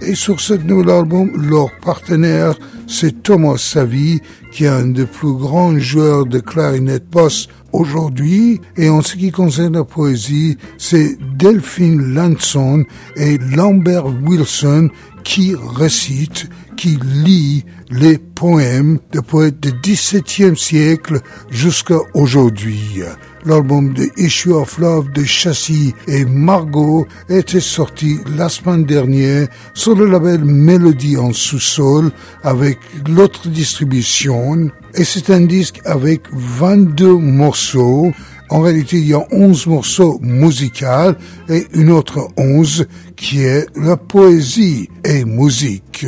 [0.00, 2.54] Et sur ce nouvel album, leur partenaire,
[2.88, 8.60] c'est Thomas Savy, qui est un des plus grands joueurs de clarinette basse aujourd'hui.
[8.76, 12.84] Et en ce qui concerne la poésie, c'est Delphine Lanson
[13.16, 14.88] et Lambert Wilson
[15.24, 21.20] qui récite, qui lit les poèmes de poètes du XVIIe siècle
[21.50, 23.02] jusqu'à aujourd'hui.
[23.44, 29.94] L'album de Issue of Love de Chassis et Margot était sorti la semaine dernière sur
[29.94, 32.10] le label Mélodie en sous-sol
[32.42, 32.78] avec
[33.08, 34.70] l'autre distribution.
[34.94, 38.12] Et c'est un disque avec 22 morceaux.
[38.50, 41.14] En réalité, il y a 11 morceaux musicaux
[41.48, 46.06] et une autre 11 qui est la poésie et musique.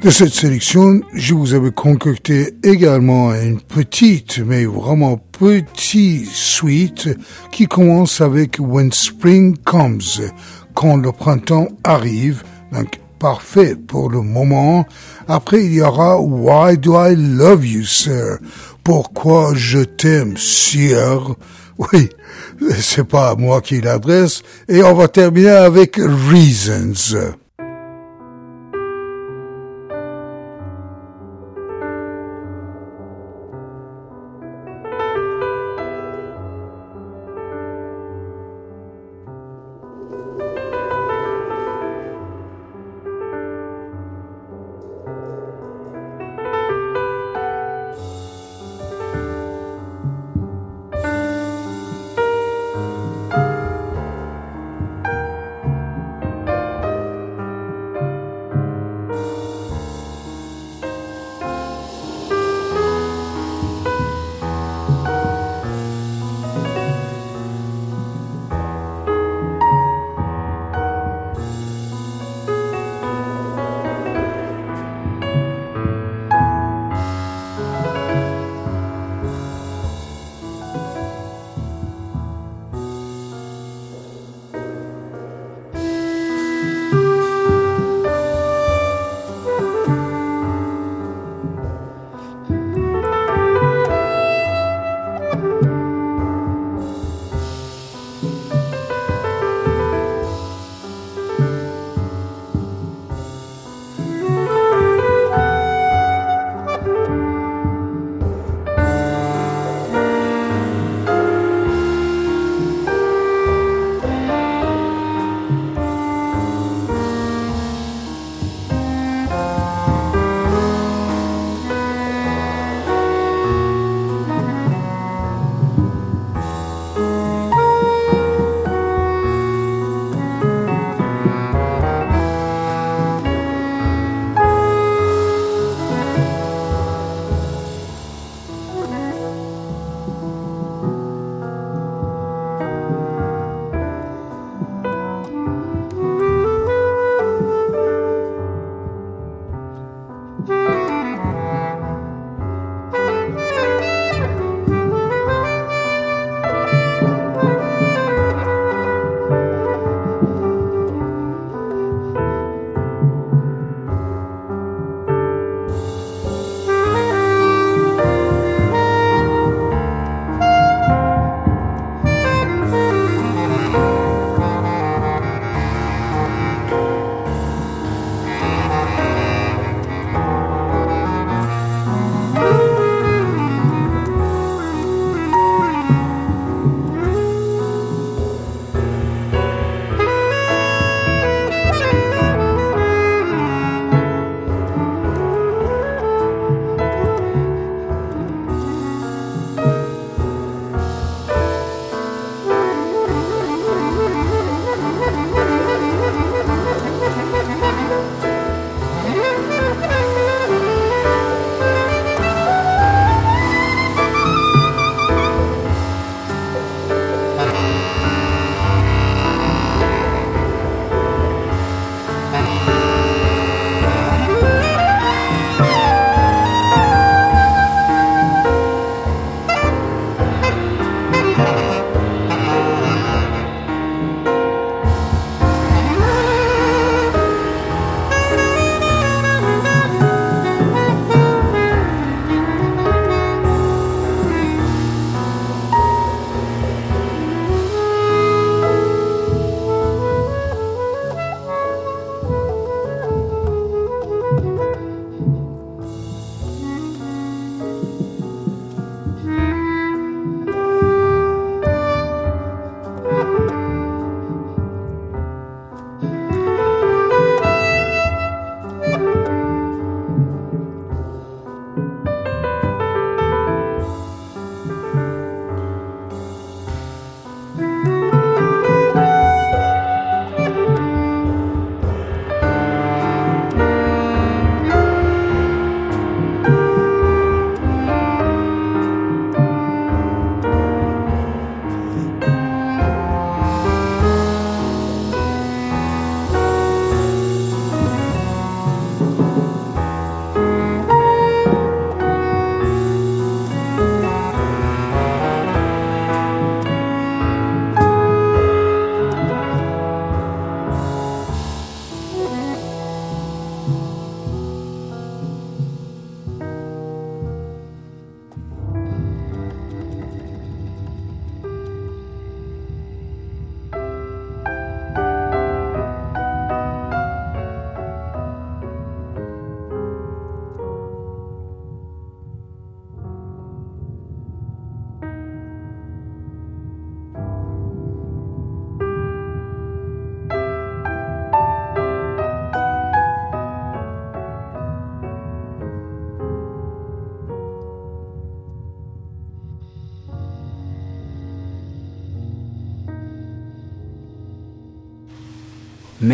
[0.00, 7.08] De cette sélection, je vous avais concocté également une petite, mais vraiment petite suite
[7.50, 10.00] qui commence avec When Spring Comes,
[10.74, 14.86] quand le printemps arrive, donc parfait pour le moment.
[15.26, 18.38] Après, il y aura Why Do I Love You, Sir?
[18.84, 21.34] Pourquoi je t'aime, Sir?
[21.78, 22.08] Oui,
[22.80, 24.42] c'est pas moi qui l'adresse.
[24.68, 27.34] Et on va terminer avec Reasons.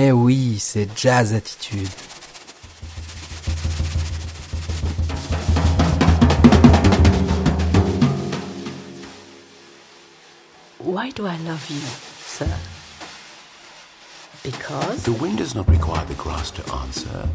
[0.05, 1.89] Mais oui, c'est Jazz Attitude.
[10.78, 12.51] Why do I love you, sir?
[14.43, 17.28] Because The wind does not require the grass to answer.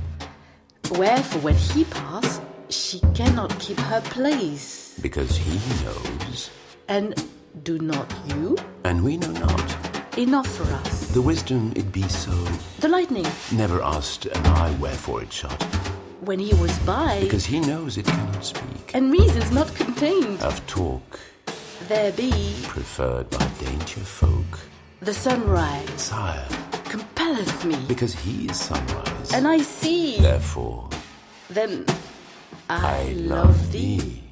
[0.92, 2.40] wherefore when he pass,
[2.70, 4.96] she cannot keep her place.
[5.02, 6.50] Because he knows,
[6.88, 7.14] And
[7.64, 8.58] do not you?
[8.84, 9.89] and we know not.
[10.18, 11.08] Enough for us.
[11.14, 12.32] The wisdom it be so.
[12.80, 15.62] The lightning, Never asked an eye wherefore it shot.
[16.22, 18.92] when he was by, Because he knows it cannot speak.
[18.94, 21.20] and reasons not contained, Of talk
[21.88, 22.32] there be
[22.68, 24.60] preferred by danger folk.
[25.02, 26.46] the sunrise Sire,
[26.86, 29.32] compelleth me, because he is sunrise.
[29.34, 30.90] and I see, Therefore,
[31.50, 31.86] then
[32.70, 33.98] I, I love love thee.
[34.00, 34.24] thee.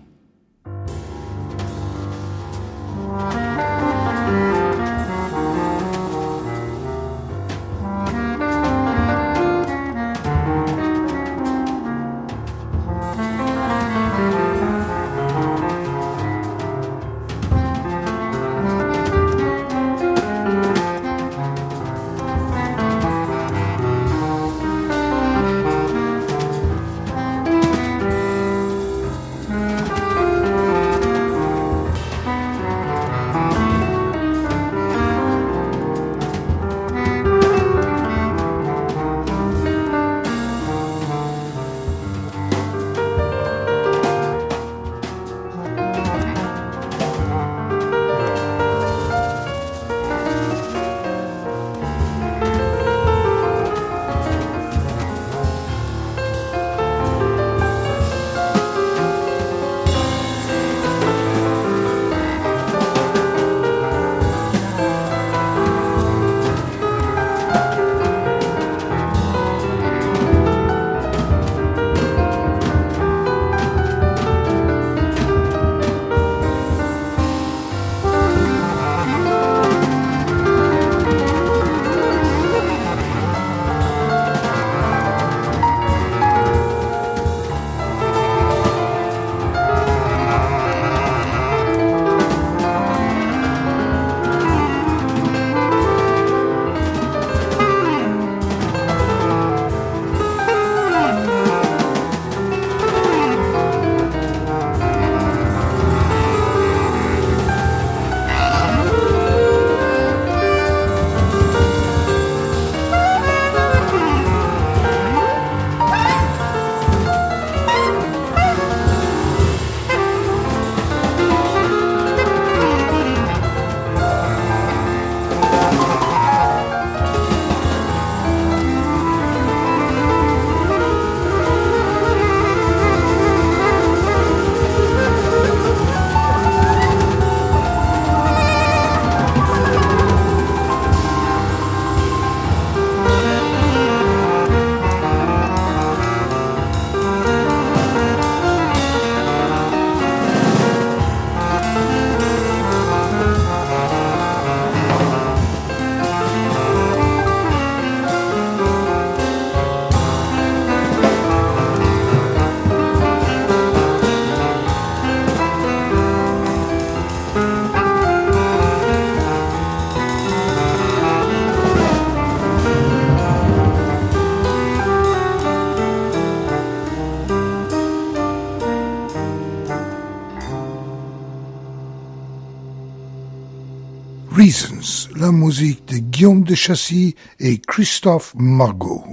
[185.27, 189.03] La musique de Guillaume de Chassis et Christophe Margot.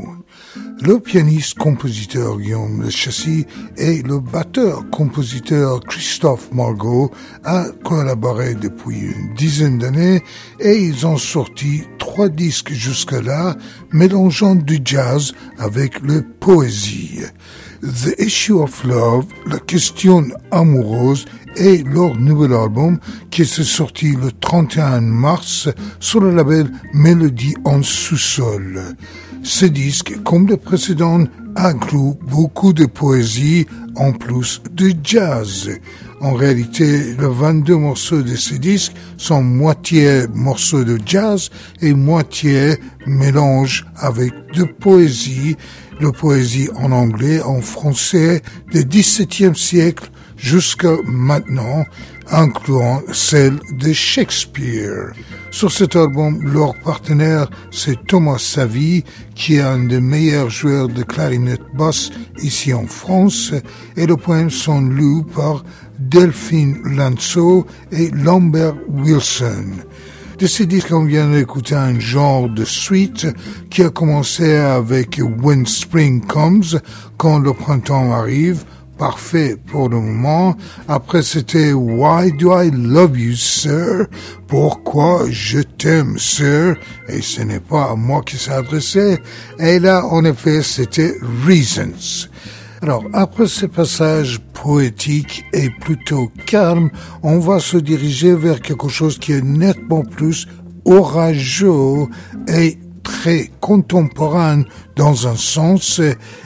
[0.80, 3.46] Le pianiste-compositeur Guillaume de Chassis
[3.76, 7.10] et le batteur-compositeur Christophe Margot
[7.42, 10.22] a collaboré depuis une dizaine d'années
[10.60, 13.56] et ils ont sorti trois disques jusque-là
[13.90, 17.22] mélangeant du jazz avec le poésie.
[17.82, 21.24] The Issue of Love, la question amoureuse
[21.56, 22.98] et leur nouvel album
[23.30, 25.68] qui s'est sorti le 31 mars
[26.00, 28.96] sur le label Mélodie en sous-sol.
[29.42, 31.24] Ce disque, comme le précédent,
[31.56, 33.66] inclut beaucoup de poésie
[33.96, 35.70] en plus de jazz.
[36.20, 41.50] En réalité, les 22 morceaux de ce disque sont moitié morceaux de jazz
[41.82, 42.76] et moitié
[43.06, 45.56] mélange avec de poésie,
[46.00, 48.40] de poésie en anglais, en français,
[48.72, 50.10] du XVIIe siècle
[50.44, 51.86] jusqu'à maintenant,
[52.30, 55.12] incluant celle de Shakespeare.
[55.50, 59.04] Sur cet album, leur partenaire, c'est Thomas Savy,
[59.34, 62.10] qui est un des meilleurs joueurs de clarinette basse
[62.42, 63.52] ici en France,
[63.96, 65.64] et le poème sont lus par
[65.98, 69.64] Delphine Lanceau et Lambert Wilson.
[70.38, 73.26] De ces disques, on vient d'écouter un genre de suite
[73.70, 76.80] qui a commencé avec When Spring Comes,
[77.16, 78.64] quand le printemps arrive,
[78.98, 80.56] parfait pour le moment.
[80.88, 84.06] Après, c'était Why Do I Love You, Sir?
[84.46, 86.76] Pourquoi je t'aime, Sir?
[87.08, 89.18] Et ce n'est pas à moi qui adressé.
[89.58, 91.14] Et là, en effet, c'était
[91.46, 92.28] Reasons.
[92.82, 96.90] Alors, après ce passage poétique et plutôt calme,
[97.22, 100.46] on va se diriger vers quelque chose qui est nettement plus
[100.84, 102.06] orageux
[102.46, 104.64] et très contemporain
[104.96, 106.00] dans un sens.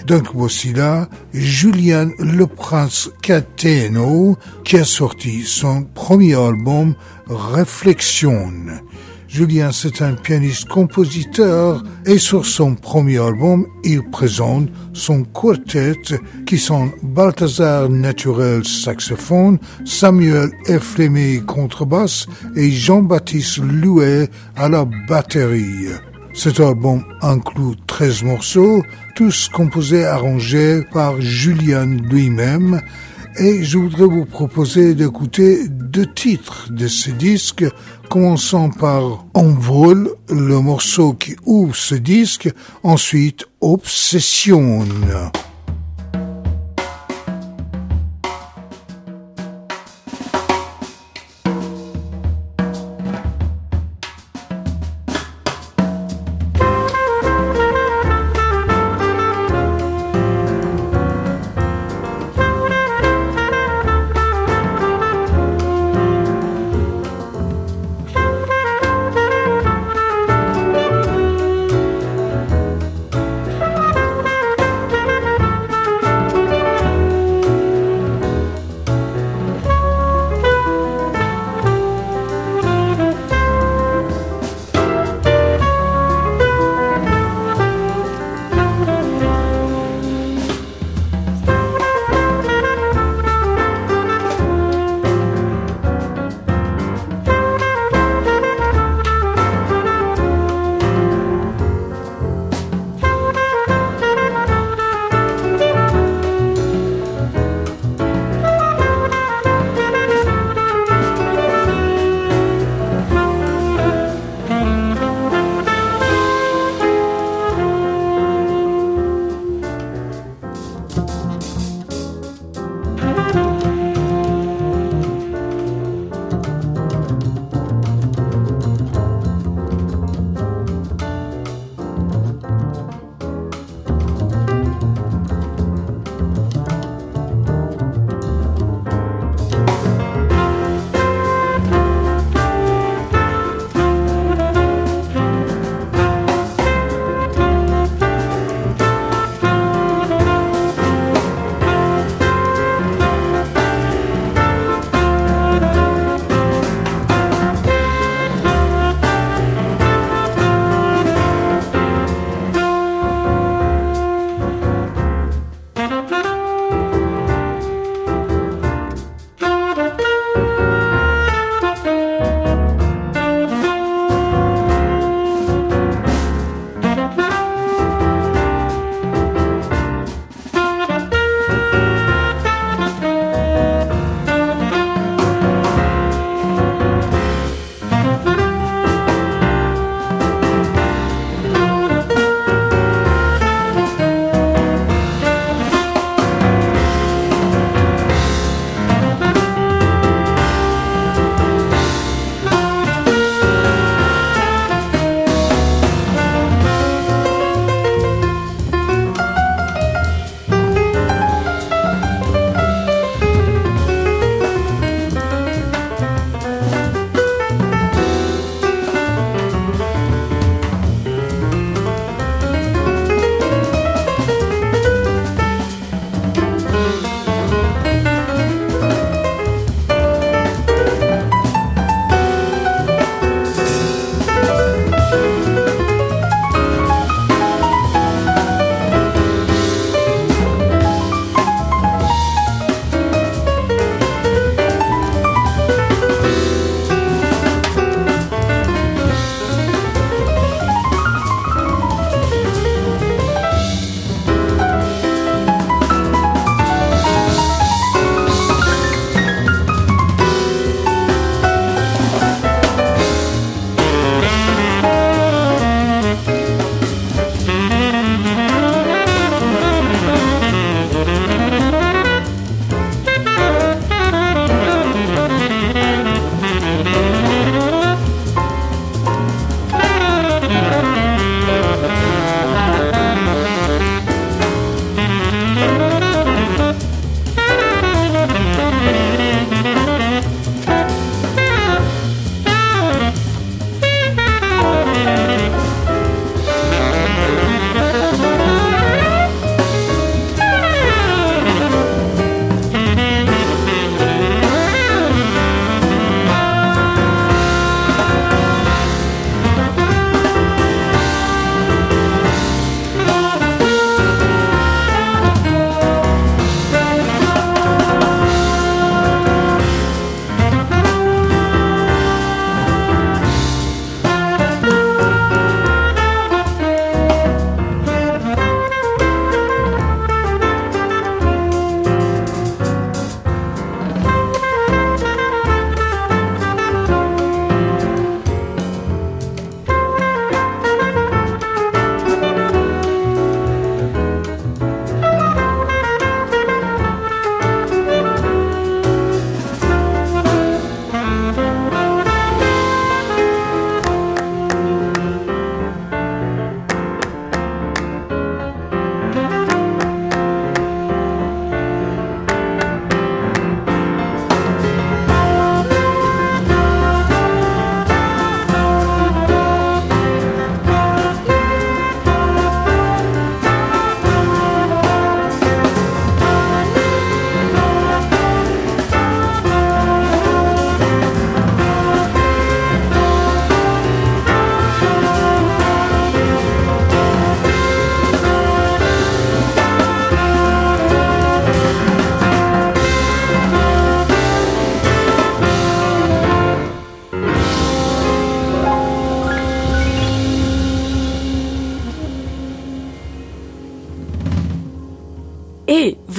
[0.06, 6.94] Donc voici là Julien Le Prince Cateno qui a sorti son premier album
[7.28, 8.52] Réflexion.
[9.28, 15.92] Julien, c'est un pianiste-compositeur et sur son premier album, il présente son quartet
[16.46, 22.26] qui sont Balthazar Naturel saxophone, Samuel Efremé contrebasse
[22.56, 25.88] et Jean-Baptiste Louet à la batterie.
[26.38, 28.84] Cet album inclut 13 morceaux,
[29.16, 32.80] tous composés et arrangés par Julien lui-même,
[33.40, 37.64] et je voudrais vous proposer d'écouter deux titres de ce disque,
[38.08, 42.48] commençant par Envol, le morceau qui ouvre ce disque,
[42.84, 44.86] ensuite Obsession.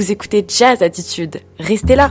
[0.10, 1.38] Écoutez Jazz Attitude.
[1.60, 2.10] Restez là.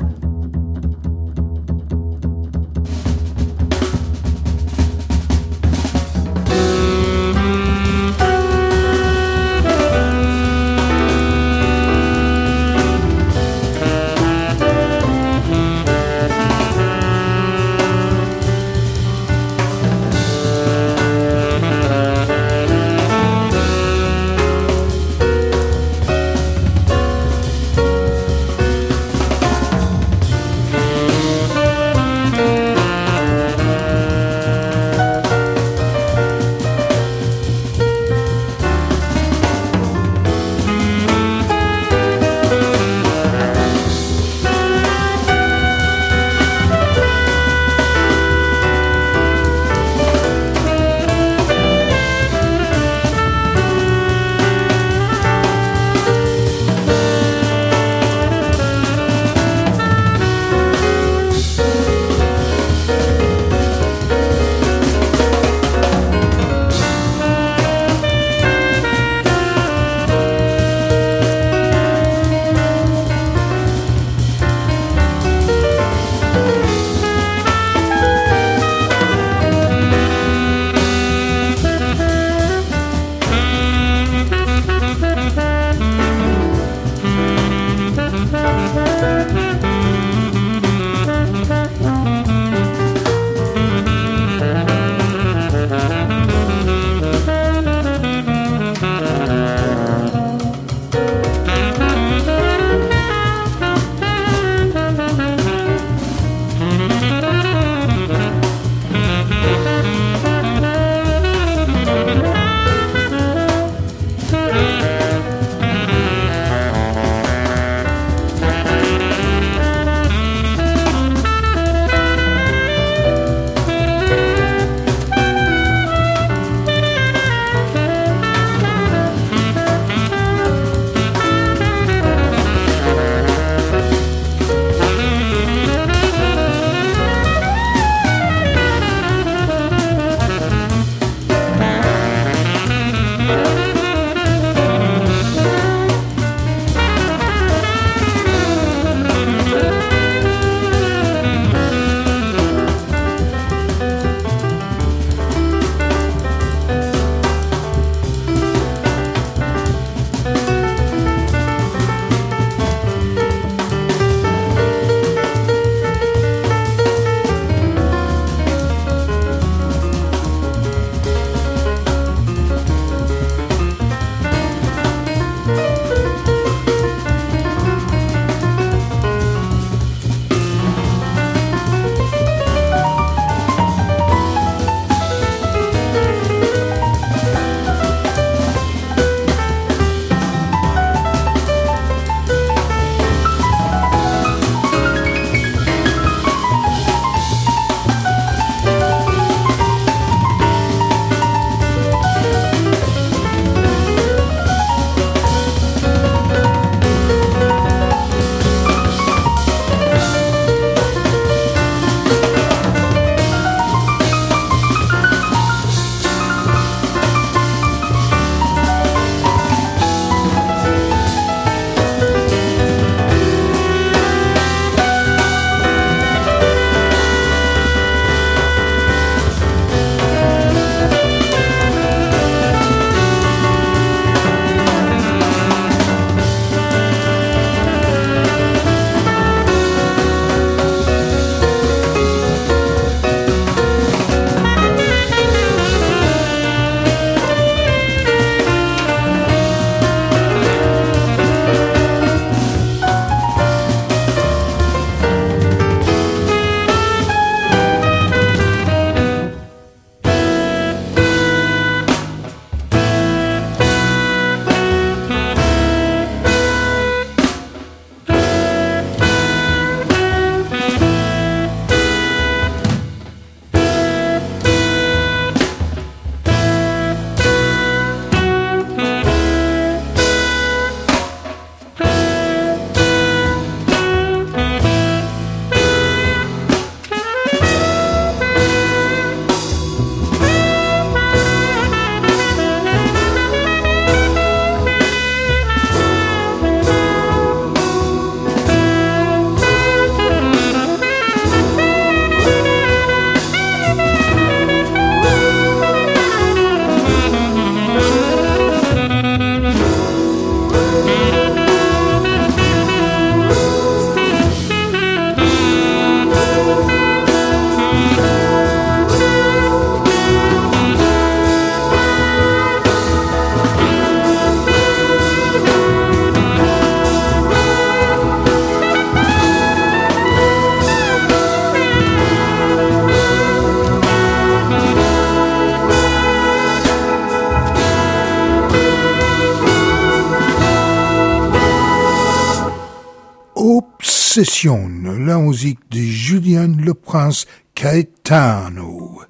[344.18, 344.68] Obsession,
[344.98, 347.24] la musique de Julien Le Prince
[347.54, 349.02] Caetano.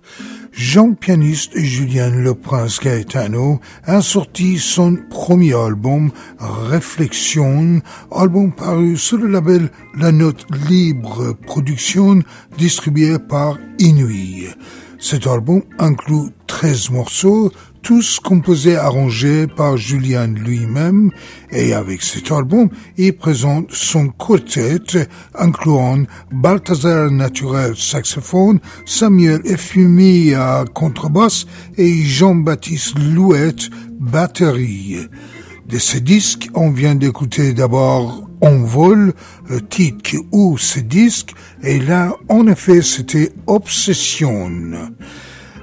[0.53, 7.81] Jean pianiste Julien Le Prince Caetano a sorti son premier album Réflexion,
[8.13, 12.21] album paru sur le label La Note Libre Production
[12.59, 14.49] distribué par Inuit.
[14.99, 17.51] Cet album inclut 13 morceaux,
[17.89, 21.11] tous composés arrangés par Julien lui-même,
[21.51, 30.67] et avec cet album, il présente son quartet, incluant Balthazar Naturel saxophone, Samuel Efumi à
[30.75, 31.47] contrebasse
[31.79, 34.99] et Jean-Baptiste Louette batterie.
[35.67, 39.15] De ce disque, on vient d'écouter d'abord On vol,
[39.49, 41.33] le titre qui ouvre ce disque,
[41.63, 44.51] et là, en effet, c'était Obsession.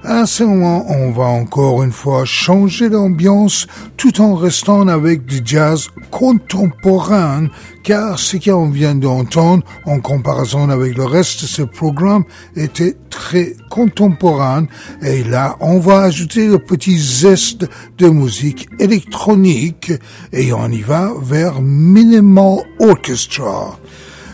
[0.07, 3.65] À ce moment, on va encore une fois changer d'ambiance
[3.98, 7.48] tout en restant avec du jazz contemporain,
[7.84, 12.23] car ce qu'on vient d'entendre en comparaison avec le reste de ce programme
[12.56, 14.68] était très contemporain.
[15.02, 17.68] Et là, on va ajouter le petit zeste
[17.98, 19.91] de musique électronique
[20.32, 23.80] et on y va vers Minimal Orchestra.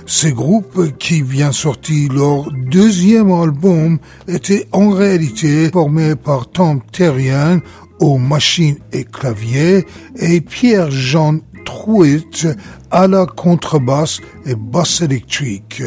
[0.05, 7.61] Ce groupe, qui vient sortir leur deuxième album, était en réalité formé par Tom Terrien
[7.99, 9.85] aux machines et claviers
[10.17, 12.47] et Pierre-Jean Truitt
[12.89, 15.83] à la contrebasse et basse électrique.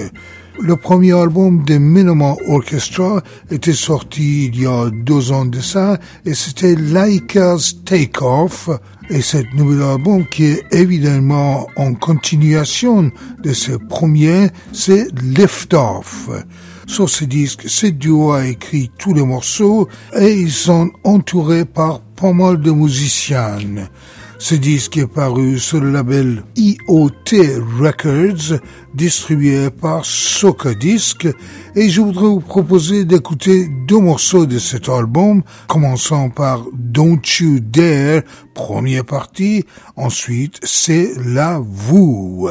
[0.60, 3.20] Le premier album de Minimal Orchestra
[3.50, 8.70] était sorti il y a deux ans de ça et c'était Laika's Take Off,
[9.10, 13.10] et cet nouvel album, qui est évidemment en continuation
[13.42, 16.28] de ce premier, c'est Lift Off.
[16.86, 22.00] Sur ce disque, ce duo a écrit tous les morceaux et ils sont entourés par
[22.00, 23.58] pas mal de musiciens.
[24.44, 28.60] Ce disque est paru sur le label IoT Records,
[28.92, 31.26] distribué par Soca Disc,
[31.74, 37.58] et je voudrais vous proposer d'écouter deux morceaux de cet album, commençant par Don't You
[37.58, 38.20] Dare,
[38.52, 39.64] première partie,
[39.96, 42.50] ensuite c'est La Vous.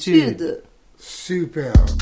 [0.00, 0.62] Jazz attitude.
[0.96, 1.99] Super.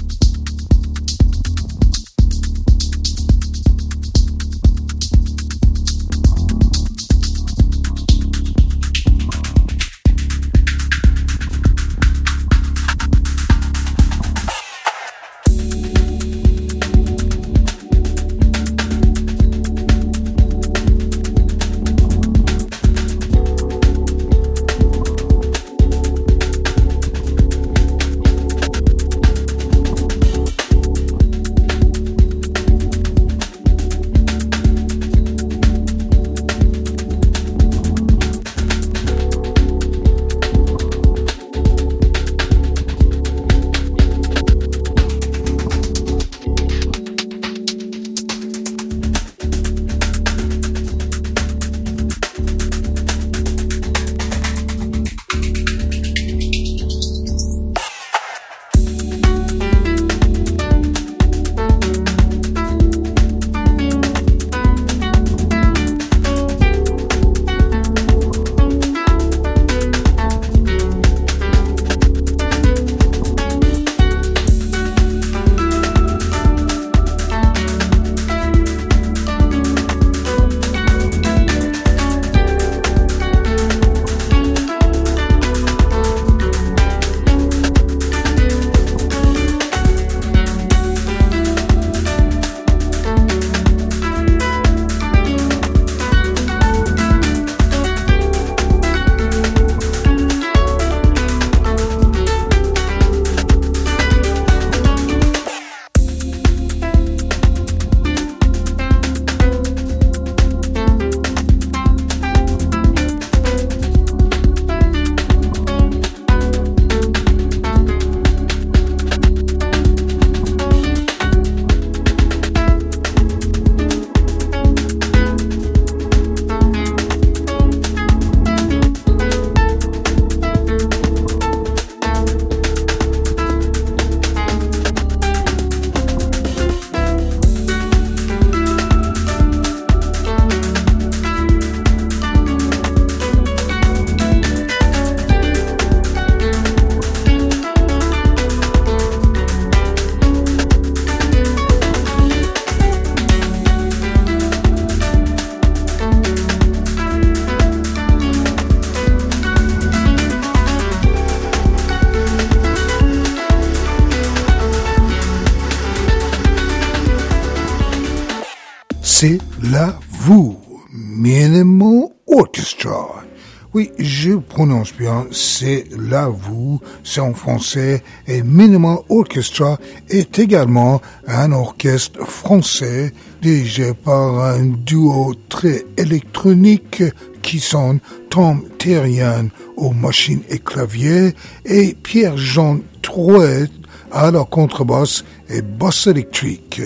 [174.59, 179.78] Prononce bien, c'est la vous, c'est en français, et Minimal Orchestra
[180.09, 187.05] est également un orchestre français dirigé par un duo très électronique
[187.40, 193.68] qui sont Tom Terrien aux machines et claviers et Pierre-Jean Trouet
[194.10, 196.82] à la contrebasse et basse électrique.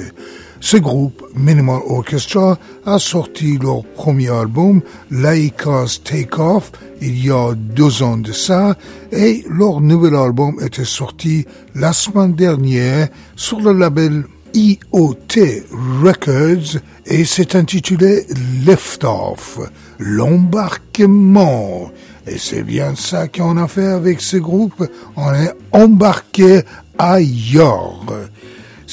[0.65, 4.81] Ce groupe, Minimal Orchestra, a sorti leur premier album,
[5.11, 6.71] Laika's Take Off,
[7.03, 8.77] il y a deux ans de ça,
[9.11, 14.25] et leur nouvel album était sorti la semaine dernière sur le label
[14.55, 15.65] IoT
[16.03, 18.27] Records et c'est intitulé
[18.67, 19.59] Lift Off,
[19.99, 21.91] l'embarquement.
[22.27, 26.63] Et c'est bien ça qu'on a fait avec ce groupe, on est embarqué
[26.99, 28.05] ailleurs.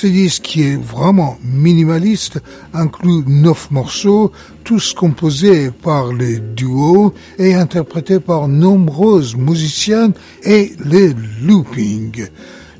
[0.01, 2.41] Ce disque qui est vraiment minimaliste
[2.73, 4.31] inclut neuf morceaux,
[4.63, 12.29] tous composés par les duos et interprétés par nombreuses musiciennes et les loopings.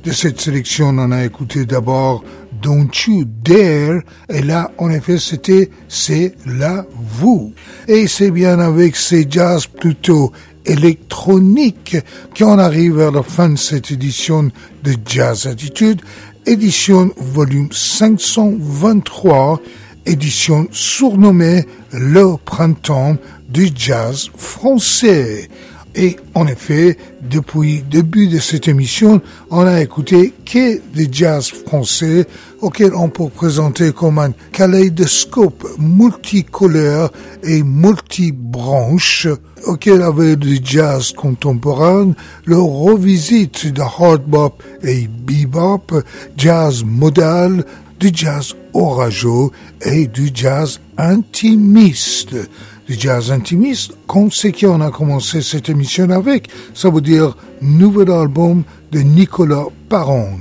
[0.05, 2.23] De cette sélection, on a écouté d'abord
[2.61, 6.85] Don't You Dare, et là, en effet, c'était C'est la
[7.17, 7.51] vous.
[7.89, 10.31] Et c'est bien avec ces jazz plutôt
[10.65, 11.97] électroniques
[12.37, 14.51] qu'on arrive vers la fin de cette édition
[14.83, 16.01] de Jazz Attitude
[16.45, 19.61] édition volume 523,
[20.05, 23.17] édition surnommée Le Printemps
[23.47, 25.49] du jazz français.
[25.95, 31.47] Et en effet, depuis le début de cette émission, on a écouté que des jazz
[31.49, 32.27] français
[32.61, 37.11] auquel on peut présenter comme un kaléidoscope multicolore
[37.43, 39.27] et multibranche
[39.65, 42.13] auquel avait du jazz contemporain,
[42.45, 46.03] le revisite de hard bop et bebop,
[46.37, 47.65] jazz modal,
[47.99, 49.49] du jazz orageux
[49.81, 52.35] et du jazz intimiste.
[52.89, 58.09] Du jazz intimiste, comme ce qu'on a commencé cette émission avec, ça veut dire nouvel
[58.09, 60.39] album de Nicolas Paron.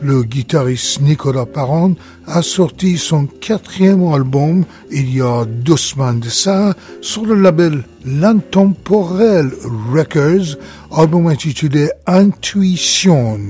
[0.00, 1.94] Le guitariste Nicolas Paron
[2.26, 7.84] a sorti son quatrième album il y a deux semaines de ça sur le label
[8.06, 9.50] L'Intemporel
[9.92, 10.56] Records,
[10.90, 13.40] album intitulé Intuition.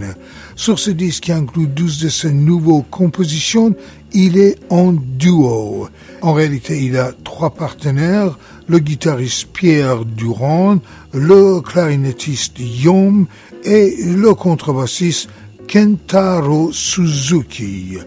[0.57, 3.75] Sur ce disque qui inclut 12 de ses nouvelles compositions,
[4.15, 5.89] il est en duo.
[6.23, 8.39] En réalité, il a trois partenaires,
[8.69, 10.79] le guitariste Pierre Durand,
[11.13, 13.27] le clarinettiste Yom
[13.65, 15.29] et le contrebassiste
[15.71, 17.99] Kentaro Suzuki.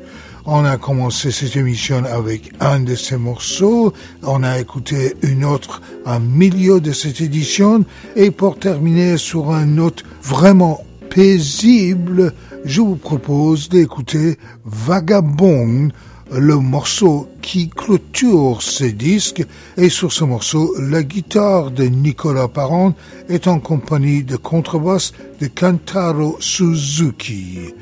[0.45, 3.91] On a commencé cette émission avec un de ces morceaux,
[4.23, 7.84] on a écouté une autre en milieu de cette édition,
[8.15, 12.34] et pour terminer sur un note vraiment paisible,
[12.65, 15.89] je vous propose d'écouter Vagabond,
[16.31, 19.45] le morceau qui clôture ce disque,
[19.77, 22.93] et sur ce morceau, la guitare de Nicolas Parent
[23.29, 27.73] est en compagnie de contrebasse de Kantaro Suzuki.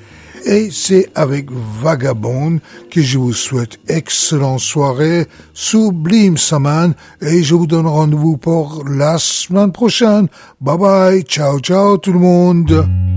[0.46, 1.48] Et c'est avec
[1.82, 2.60] Vagabond
[2.92, 5.26] que je vous souhaite excellente soirée,
[5.56, 10.28] sublime semaine, et je vous donne rendez-vous pour la semaine prochaine.
[10.62, 13.15] Bye bye, ciao ciao tout le monde.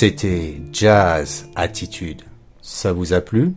[0.00, 2.22] C'était Jazz Attitude.
[2.62, 3.54] Ça vous a plu?